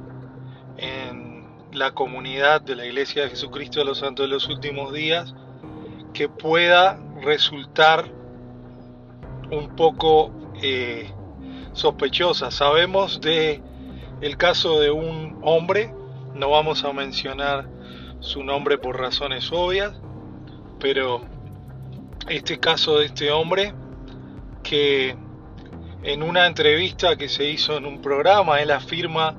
en 0.76 1.46
la 1.72 1.92
comunidad 1.92 2.60
de 2.60 2.76
la 2.76 2.86
Iglesia 2.86 3.24
de 3.24 3.30
Jesucristo 3.30 3.80
de 3.80 3.86
los 3.86 3.98
Santos 3.98 4.26
de 4.26 4.28
los 4.28 4.48
Últimos 4.48 4.92
Días 4.92 5.34
que 6.12 6.28
pueda 6.28 7.00
resultar 7.22 8.10
un 9.50 9.74
poco 9.74 10.32
eh, 10.62 11.12
sospechosa. 11.72 12.50
Sabemos 12.50 13.20
de 13.20 13.62
el 14.20 14.36
caso 14.36 14.80
de 14.80 14.90
un 14.90 15.38
hombre, 15.42 15.94
no 16.34 16.50
vamos 16.50 16.84
a 16.84 16.92
mencionar 16.92 17.68
su 18.20 18.44
nombre 18.44 18.78
por 18.78 18.98
razones 18.98 19.50
obvias, 19.52 20.00
pero 20.78 21.22
este 22.28 22.60
caso 22.60 22.98
de 22.98 23.06
este 23.06 23.32
hombre 23.32 23.74
que 24.62 25.16
en 26.04 26.22
una 26.22 26.46
entrevista 26.46 27.16
que 27.16 27.28
se 27.28 27.48
hizo 27.48 27.76
en 27.76 27.86
un 27.86 28.00
programa, 28.00 28.60
él 28.60 28.70
afirma 28.70 29.36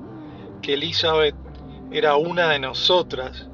que 0.62 0.74
Elizabeth 0.74 1.34
era 1.90 2.16
una 2.16 2.50
de 2.50 2.58
nosotras 2.58 3.48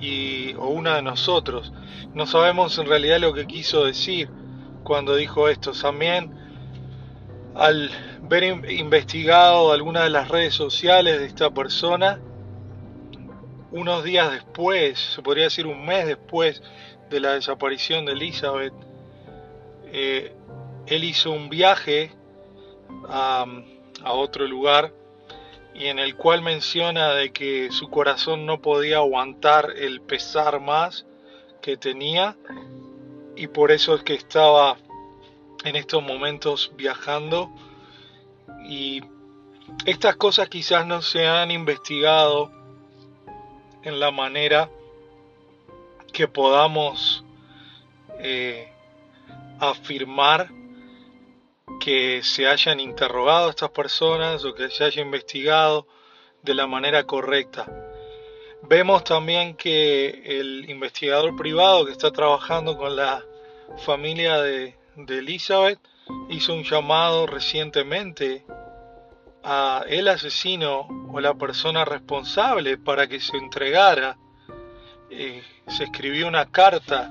y, 0.00 0.54
o 0.54 0.68
una 0.68 0.96
de 0.96 1.02
nosotros. 1.02 1.72
No 2.14 2.26
sabemos 2.26 2.78
en 2.78 2.86
realidad 2.86 3.20
lo 3.20 3.34
que 3.34 3.46
quiso 3.46 3.84
decir 3.84 4.30
cuando 4.82 5.14
dijo 5.14 5.48
esto. 5.48 5.72
También 5.72 6.37
al 7.58 7.90
ver 8.22 8.44
investigado 8.70 9.72
algunas 9.72 10.04
de 10.04 10.10
las 10.10 10.28
redes 10.28 10.54
sociales 10.54 11.18
de 11.18 11.26
esta 11.26 11.50
persona, 11.50 12.20
unos 13.72 14.04
días 14.04 14.30
después, 14.30 14.98
se 15.16 15.22
podría 15.22 15.44
decir 15.44 15.66
un 15.66 15.84
mes 15.84 16.06
después 16.06 16.62
de 17.10 17.18
la 17.18 17.32
desaparición 17.32 18.04
de 18.06 18.12
Elizabeth, 18.12 18.72
eh, 19.86 20.32
él 20.86 21.02
hizo 21.02 21.32
un 21.32 21.48
viaje 21.48 22.12
a, 23.08 23.44
a 24.04 24.12
otro 24.12 24.46
lugar 24.46 24.92
y 25.74 25.86
en 25.86 25.98
el 25.98 26.14
cual 26.14 26.42
menciona 26.42 27.12
de 27.14 27.32
que 27.32 27.72
su 27.72 27.90
corazón 27.90 28.46
no 28.46 28.62
podía 28.62 28.98
aguantar 28.98 29.72
el 29.76 30.00
pesar 30.00 30.60
más 30.60 31.06
que 31.60 31.76
tenía 31.76 32.36
y 33.34 33.48
por 33.48 33.72
eso 33.72 33.96
es 33.96 34.04
que 34.04 34.14
estaba 34.14 34.78
en 35.64 35.76
estos 35.76 36.02
momentos 36.02 36.72
viajando 36.76 37.50
y 38.68 39.02
estas 39.84 40.16
cosas 40.16 40.48
quizás 40.48 40.86
no 40.86 41.02
se 41.02 41.26
han 41.26 41.50
investigado 41.50 42.50
en 43.82 44.00
la 44.00 44.10
manera 44.10 44.70
que 46.12 46.28
podamos 46.28 47.24
eh, 48.18 48.72
afirmar 49.60 50.50
que 51.80 52.22
se 52.22 52.46
hayan 52.46 52.80
interrogado 52.80 53.48
a 53.48 53.50
estas 53.50 53.70
personas 53.70 54.44
o 54.44 54.54
que 54.54 54.70
se 54.70 54.84
haya 54.84 55.02
investigado 55.02 55.86
de 56.42 56.54
la 56.54 56.66
manera 56.66 57.04
correcta. 57.04 57.66
Vemos 58.62 59.04
también 59.04 59.54
que 59.54 60.22
el 60.24 60.68
investigador 60.68 61.36
privado 61.36 61.86
que 61.86 61.92
está 61.92 62.10
trabajando 62.10 62.76
con 62.76 62.96
la 62.96 63.24
familia 63.84 64.40
de, 64.40 64.77
de 65.06 65.18
Elizabeth 65.18 65.78
hizo 66.28 66.54
un 66.54 66.64
llamado 66.64 67.26
recientemente 67.26 68.44
a 69.44 69.84
el 69.88 70.08
asesino 70.08 70.88
o 71.12 71.20
la 71.20 71.34
persona 71.34 71.84
responsable 71.84 72.78
para 72.78 73.06
que 73.06 73.20
se 73.20 73.36
entregara. 73.36 74.16
Eh, 75.10 75.42
se 75.68 75.84
escribió 75.84 76.26
una 76.26 76.50
carta 76.50 77.10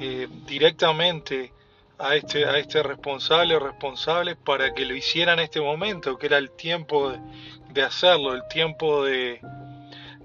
eh, 0.00 0.28
directamente 0.46 1.52
a 1.98 2.16
este, 2.16 2.46
a 2.46 2.58
este 2.58 2.82
responsable 2.82 3.54
o 3.54 3.60
responsables 3.60 4.36
para 4.36 4.74
que 4.74 4.84
lo 4.84 4.94
hiciera 4.94 5.34
en 5.34 5.40
este 5.40 5.60
momento, 5.60 6.18
que 6.18 6.26
era 6.26 6.38
el 6.38 6.50
tiempo 6.50 7.12
de, 7.68 7.82
hacerlo, 7.82 8.34
el 8.34 8.42
tiempo 8.48 9.04
de, 9.04 9.40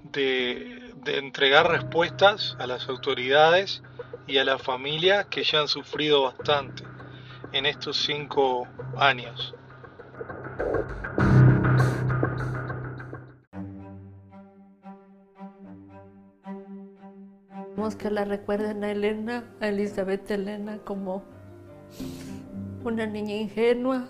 de, 0.04 0.92
de, 0.96 1.18
entregar 1.18 1.70
respuestas 1.70 2.56
a 2.58 2.66
las 2.66 2.88
autoridades 2.88 3.82
y 4.28 4.38
a 4.38 4.44
la 4.44 4.58
familia 4.58 5.24
que 5.24 5.42
ya 5.42 5.60
han 5.60 5.68
sufrido 5.68 6.22
bastante 6.22 6.84
en 7.52 7.66
estos 7.66 7.96
cinco 7.96 8.68
años. 8.96 9.54
Que 17.98 18.10
la 18.10 18.24
recuerden 18.24 18.84
a 18.84 18.92
Elena, 18.92 19.44
a 19.60 19.68
Elizabeth 19.68 20.30
Elena, 20.30 20.78
como 20.84 21.24
una 22.84 23.06
niña 23.06 23.34
ingenua, 23.34 24.06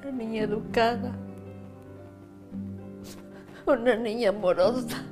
una 0.00 0.10
niña 0.10 0.42
educada, 0.42 1.16
una 3.66 3.94
niña 3.94 4.30
amorosa, 4.30 5.02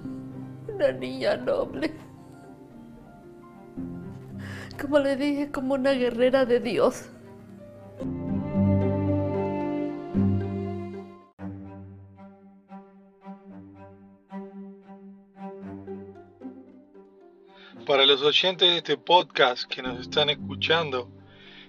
una 0.68 0.92
niña 0.92 1.36
noble. 1.36 1.94
Como 4.80 4.98
le 4.98 5.14
dije, 5.14 5.50
como 5.50 5.74
una 5.74 5.92
guerrera 5.92 6.46
de 6.46 6.58
Dios. 6.58 7.10
Para 17.86 18.06
los 18.06 18.22
oyentes 18.22 18.70
de 18.70 18.78
este 18.78 18.96
podcast 18.96 19.64
que 19.64 19.82
nos 19.82 20.00
están 20.00 20.30
escuchando, 20.30 21.10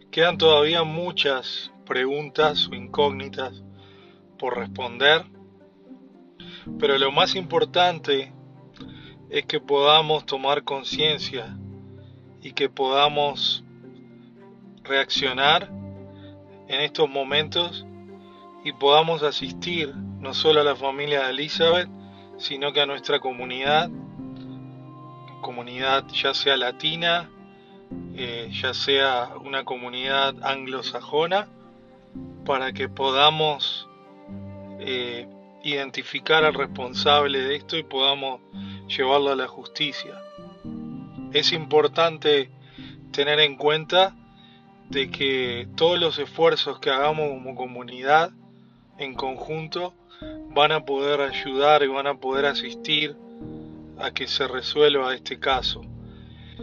quedan 0.10 0.38
todavía 0.38 0.84
muchas 0.84 1.72
preguntas 1.86 2.70
o 2.70 2.76
incógnitas 2.76 3.62
por 4.40 4.58
responder, 4.58 5.26
pero 6.80 6.98
lo 6.98 7.12
más 7.12 7.36
importante 7.36 8.32
es 9.30 9.46
que 9.46 9.60
podamos 9.60 10.26
tomar 10.26 10.64
conciencia 10.64 11.58
y 12.42 12.54
que 12.54 12.70
podamos 12.70 13.64
reaccionar 14.84 15.70
en 16.68 16.82
estos 16.82 17.10
momentos 17.10 17.86
y 18.64 18.74
podamos 18.74 19.24
asistir 19.24 19.94
no 19.96 20.34
solo 20.34 20.62
a 20.62 20.64
la 20.64 20.76
familia 20.76 21.24
de 21.24 21.32
Elizabeth, 21.32 21.90
sino 22.38 22.74
que 22.74 22.82
a 22.82 22.86
nuestra 22.86 23.20
comunidad 23.20 23.90
comunidad 25.42 26.08
ya 26.08 26.34
sea 26.34 26.56
latina, 26.56 27.30
eh, 28.16 28.50
ya 28.52 28.74
sea 28.74 29.32
una 29.44 29.66
comunidad 29.66 30.36
anglosajona, 30.44 31.48
para 32.46 32.72
que 32.72 32.90
podamos 32.90 33.88
eh, 34.80 35.28
identificar 35.64 36.46
al 36.46 36.54
responsable 36.54 37.40
de 37.40 37.56
esto 37.56 37.78
y 37.78 37.84
podamos 37.84 38.42
llevarlo 38.88 39.32
a 39.32 39.36
la 39.36 39.48
justicia. 39.48 40.22
Es 41.34 41.54
importante 41.54 42.50
tener 43.12 43.40
en 43.40 43.56
cuenta 43.56 44.16
de 44.90 45.10
que 45.10 45.68
todos 45.76 45.98
los 45.98 46.20
esfuerzos 46.20 46.80
que 46.80 46.90
hagamos 46.90 47.30
como 47.30 47.56
comunidad 47.56 48.32
en 48.98 49.14
conjunto 49.14 49.94
van 50.50 50.74
a 50.74 50.86
poder 50.86 51.22
ayudar 51.22 51.84
y 51.84 51.88
van 51.88 52.08
a 52.08 52.16
poder 52.16 52.46
asistir 52.46 53.16
a 53.98 54.12
que 54.12 54.28
se 54.28 54.48
resuelva 54.48 55.16
este 55.16 55.40
caso. 55.40 55.82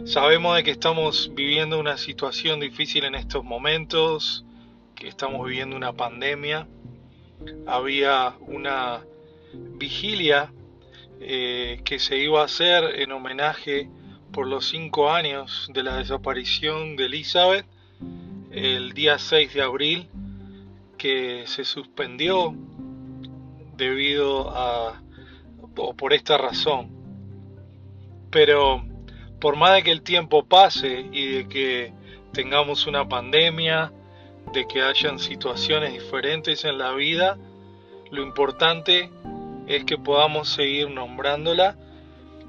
Sabemos 0.05 0.55
de 0.55 0.63
que 0.63 0.71
estamos 0.71 1.31
viviendo 1.33 1.79
una 1.79 1.97
situación 1.97 2.59
difícil 2.59 3.05
en 3.05 3.15
estos 3.15 3.43
momentos, 3.43 4.45
que 4.95 5.07
estamos 5.07 5.47
viviendo 5.47 5.75
una 5.75 5.93
pandemia. 5.93 6.67
Había 7.65 8.35
una 8.41 9.01
vigilia 9.53 10.53
eh, 11.19 11.81
que 11.83 11.97
se 11.97 12.17
iba 12.17 12.41
a 12.41 12.45
hacer 12.45 13.01
en 13.01 13.11
homenaje 13.11 13.89
por 14.31 14.47
los 14.47 14.67
cinco 14.69 15.11
años 15.11 15.69
de 15.73 15.83
la 15.83 15.97
desaparición 15.97 16.95
de 16.95 17.05
Elizabeth 17.05 17.65
el 18.51 18.93
día 18.93 19.17
6 19.17 19.53
de 19.53 19.61
abril 19.61 20.07
que 20.97 21.43
se 21.47 21.63
suspendió 21.63 22.53
debido 23.77 24.49
a 24.49 25.01
o 25.77 25.93
por 25.93 26.13
esta 26.13 26.37
razón. 26.37 26.89
Pero 28.29 28.83
por 29.39 29.55
más 29.55 29.75
de 29.75 29.83
que 29.83 29.91
el 29.91 30.01
tiempo 30.01 30.45
pase 30.45 31.05
y 31.11 31.27
de 31.27 31.47
que 31.47 31.93
tengamos 32.33 32.85
una 32.85 33.07
pandemia, 33.07 33.91
de 34.53 34.67
que 34.67 34.81
hayan 34.81 35.19
situaciones 35.19 35.93
diferentes 35.93 36.65
en 36.65 36.77
la 36.77 36.91
vida, 36.93 37.37
lo 38.11 38.23
importante 38.23 39.09
es 39.67 39.85
que 39.85 39.97
podamos 39.97 40.49
seguir 40.49 40.89
nombrándola, 40.89 41.77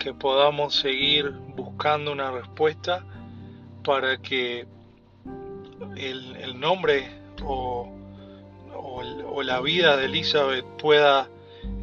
que 0.01 0.15
podamos 0.15 0.75
seguir 0.75 1.31
buscando 1.31 2.11
una 2.11 2.31
respuesta 2.33 3.05
para 3.85 4.17
que 4.17 4.67
el, 5.97 6.59
nombre 6.59 7.11
o, 7.45 7.97
la 9.43 9.61
vida 9.61 9.97
de 9.97 10.07
Elizabeth 10.07 10.65
pueda 10.79 11.29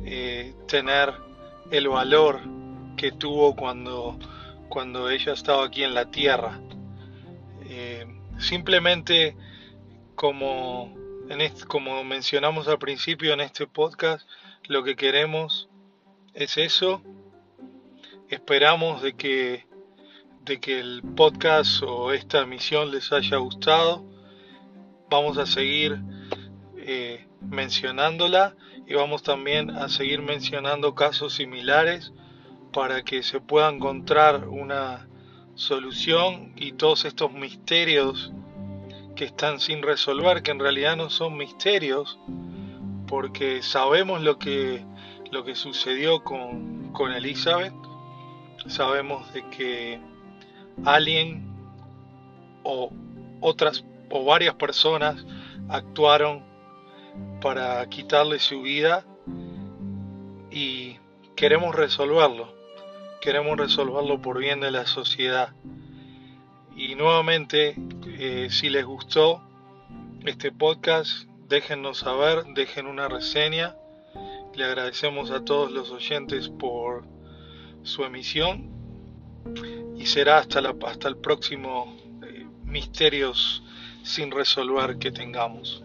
eh, 0.03 0.53
tener 0.68 1.13
el 1.72 1.88
valor 1.88 2.39
que 2.95 3.11
tuvo 3.11 3.55
cuando, 3.55 4.18
cuando 4.68 5.09
ella 5.09 5.34
estaba 5.34 5.65
aquí 5.65 5.84
en 5.84 5.93
la 5.93 6.09
tierra. 6.09 6.59
Eh, 7.70 8.05
simplemente 8.39 9.36
como, 10.15 10.93
en 11.30 11.53
como 11.68 12.03
mencionamos 12.03 12.68
al 12.68 12.80
principio 12.80 13.34
en 13.34 13.41
este 13.41 13.68
podcast, 13.68 14.28
lo 14.68 14.84
que 14.84 14.95
queremos 14.95 15.70
es 16.34 16.57
eso. 16.57 17.01
Esperamos 18.30 19.02
de 19.02 19.14
que, 19.14 19.66
de 20.44 20.60
que 20.60 20.82
el 20.82 21.02
podcast 21.16 21.82
o 21.82 22.12
esta 22.12 22.42
emisión 22.42 22.92
les 22.92 23.14
haya 23.14 23.38
gustado. 23.38 24.04
Vamos 25.10 25.38
a 25.38 25.46
seguir 25.46 25.98
eh, 26.76 27.26
mencionándola 27.40 28.58
y 28.86 28.96
vamos 28.96 29.24
también 29.24 29.70
a 29.70 29.88
seguir 29.88 30.22
mencionando 30.22 30.94
casos 30.94 31.36
similares 31.36 32.12
para 32.74 33.04
que 33.04 33.24
se 33.24 33.40
pueda 33.40 33.70
encontrar 33.70 34.50
una 34.50 35.08
solución 35.56 36.52
y 36.58 36.74
todos 36.74 37.06
estos 37.06 37.32
misterios 37.32 38.34
que 39.16 39.24
están 39.24 39.62
sin 39.62 39.82
resolver, 39.82 40.44
que 40.44 40.52
en 40.52 40.60
realidad 40.60 40.98
no 40.98 41.10
son 41.10 41.38
misterios, 41.38 42.20
porque 43.08 43.62
sabemos 43.62 44.22
lo 44.22 44.38
que, 44.38 44.86
lo 45.32 45.46
que 45.46 45.56
sucedió 45.56 46.26
con, 46.26 46.92
con 46.92 47.14
Elizabeth, 47.14 47.74
sabemos 48.68 49.32
de 49.34 49.47
que 49.49 49.99
alguien 50.86 51.47
o 52.64 52.91
otras 53.39 53.86
o 54.10 54.26
varias 54.26 54.55
personas 54.55 55.26
actuaron 55.70 56.43
para 57.41 57.86
quitarle 57.89 58.39
su 58.39 58.62
vida 58.62 59.05
y 60.51 60.97
queremos 61.36 61.76
resolverlo 61.76 62.58
queremos 63.20 63.58
resolverlo 63.58 64.22
por 64.22 64.39
bien 64.39 64.62
de 64.62 64.72
la 64.72 64.86
sociedad. 64.86 65.49
Y 66.76 66.95
nuevamente, 66.95 67.76
eh, 68.08 68.47
si 68.49 68.70
les 68.70 68.86
gustó 68.86 69.41
este 70.26 70.51
podcast, 70.51 71.28
déjennos 71.47 71.99
saber, 71.99 72.43
dejen 72.53 72.88
una 72.88 73.08
reseña. 73.08 73.76
Le 74.53 74.64
agradecemos 74.64 75.32
a 75.32 75.43
todos 75.43 75.72
los 75.72 75.91
oyentes 75.91 76.49
por 76.49 77.05
su 77.88 78.04
emisión 78.04 78.70
y 79.98 80.06
será 80.06 80.40
hasta, 80.40 80.62
la, 80.62 80.76
hasta 80.86 81.08
el 81.08 81.18
próximo 81.18 81.98
eh, 82.22 82.46
Misterios 82.66 83.64
sin 84.04 84.30
resolver 84.32 84.98
que 84.98 85.12
tengamos. 85.12 85.84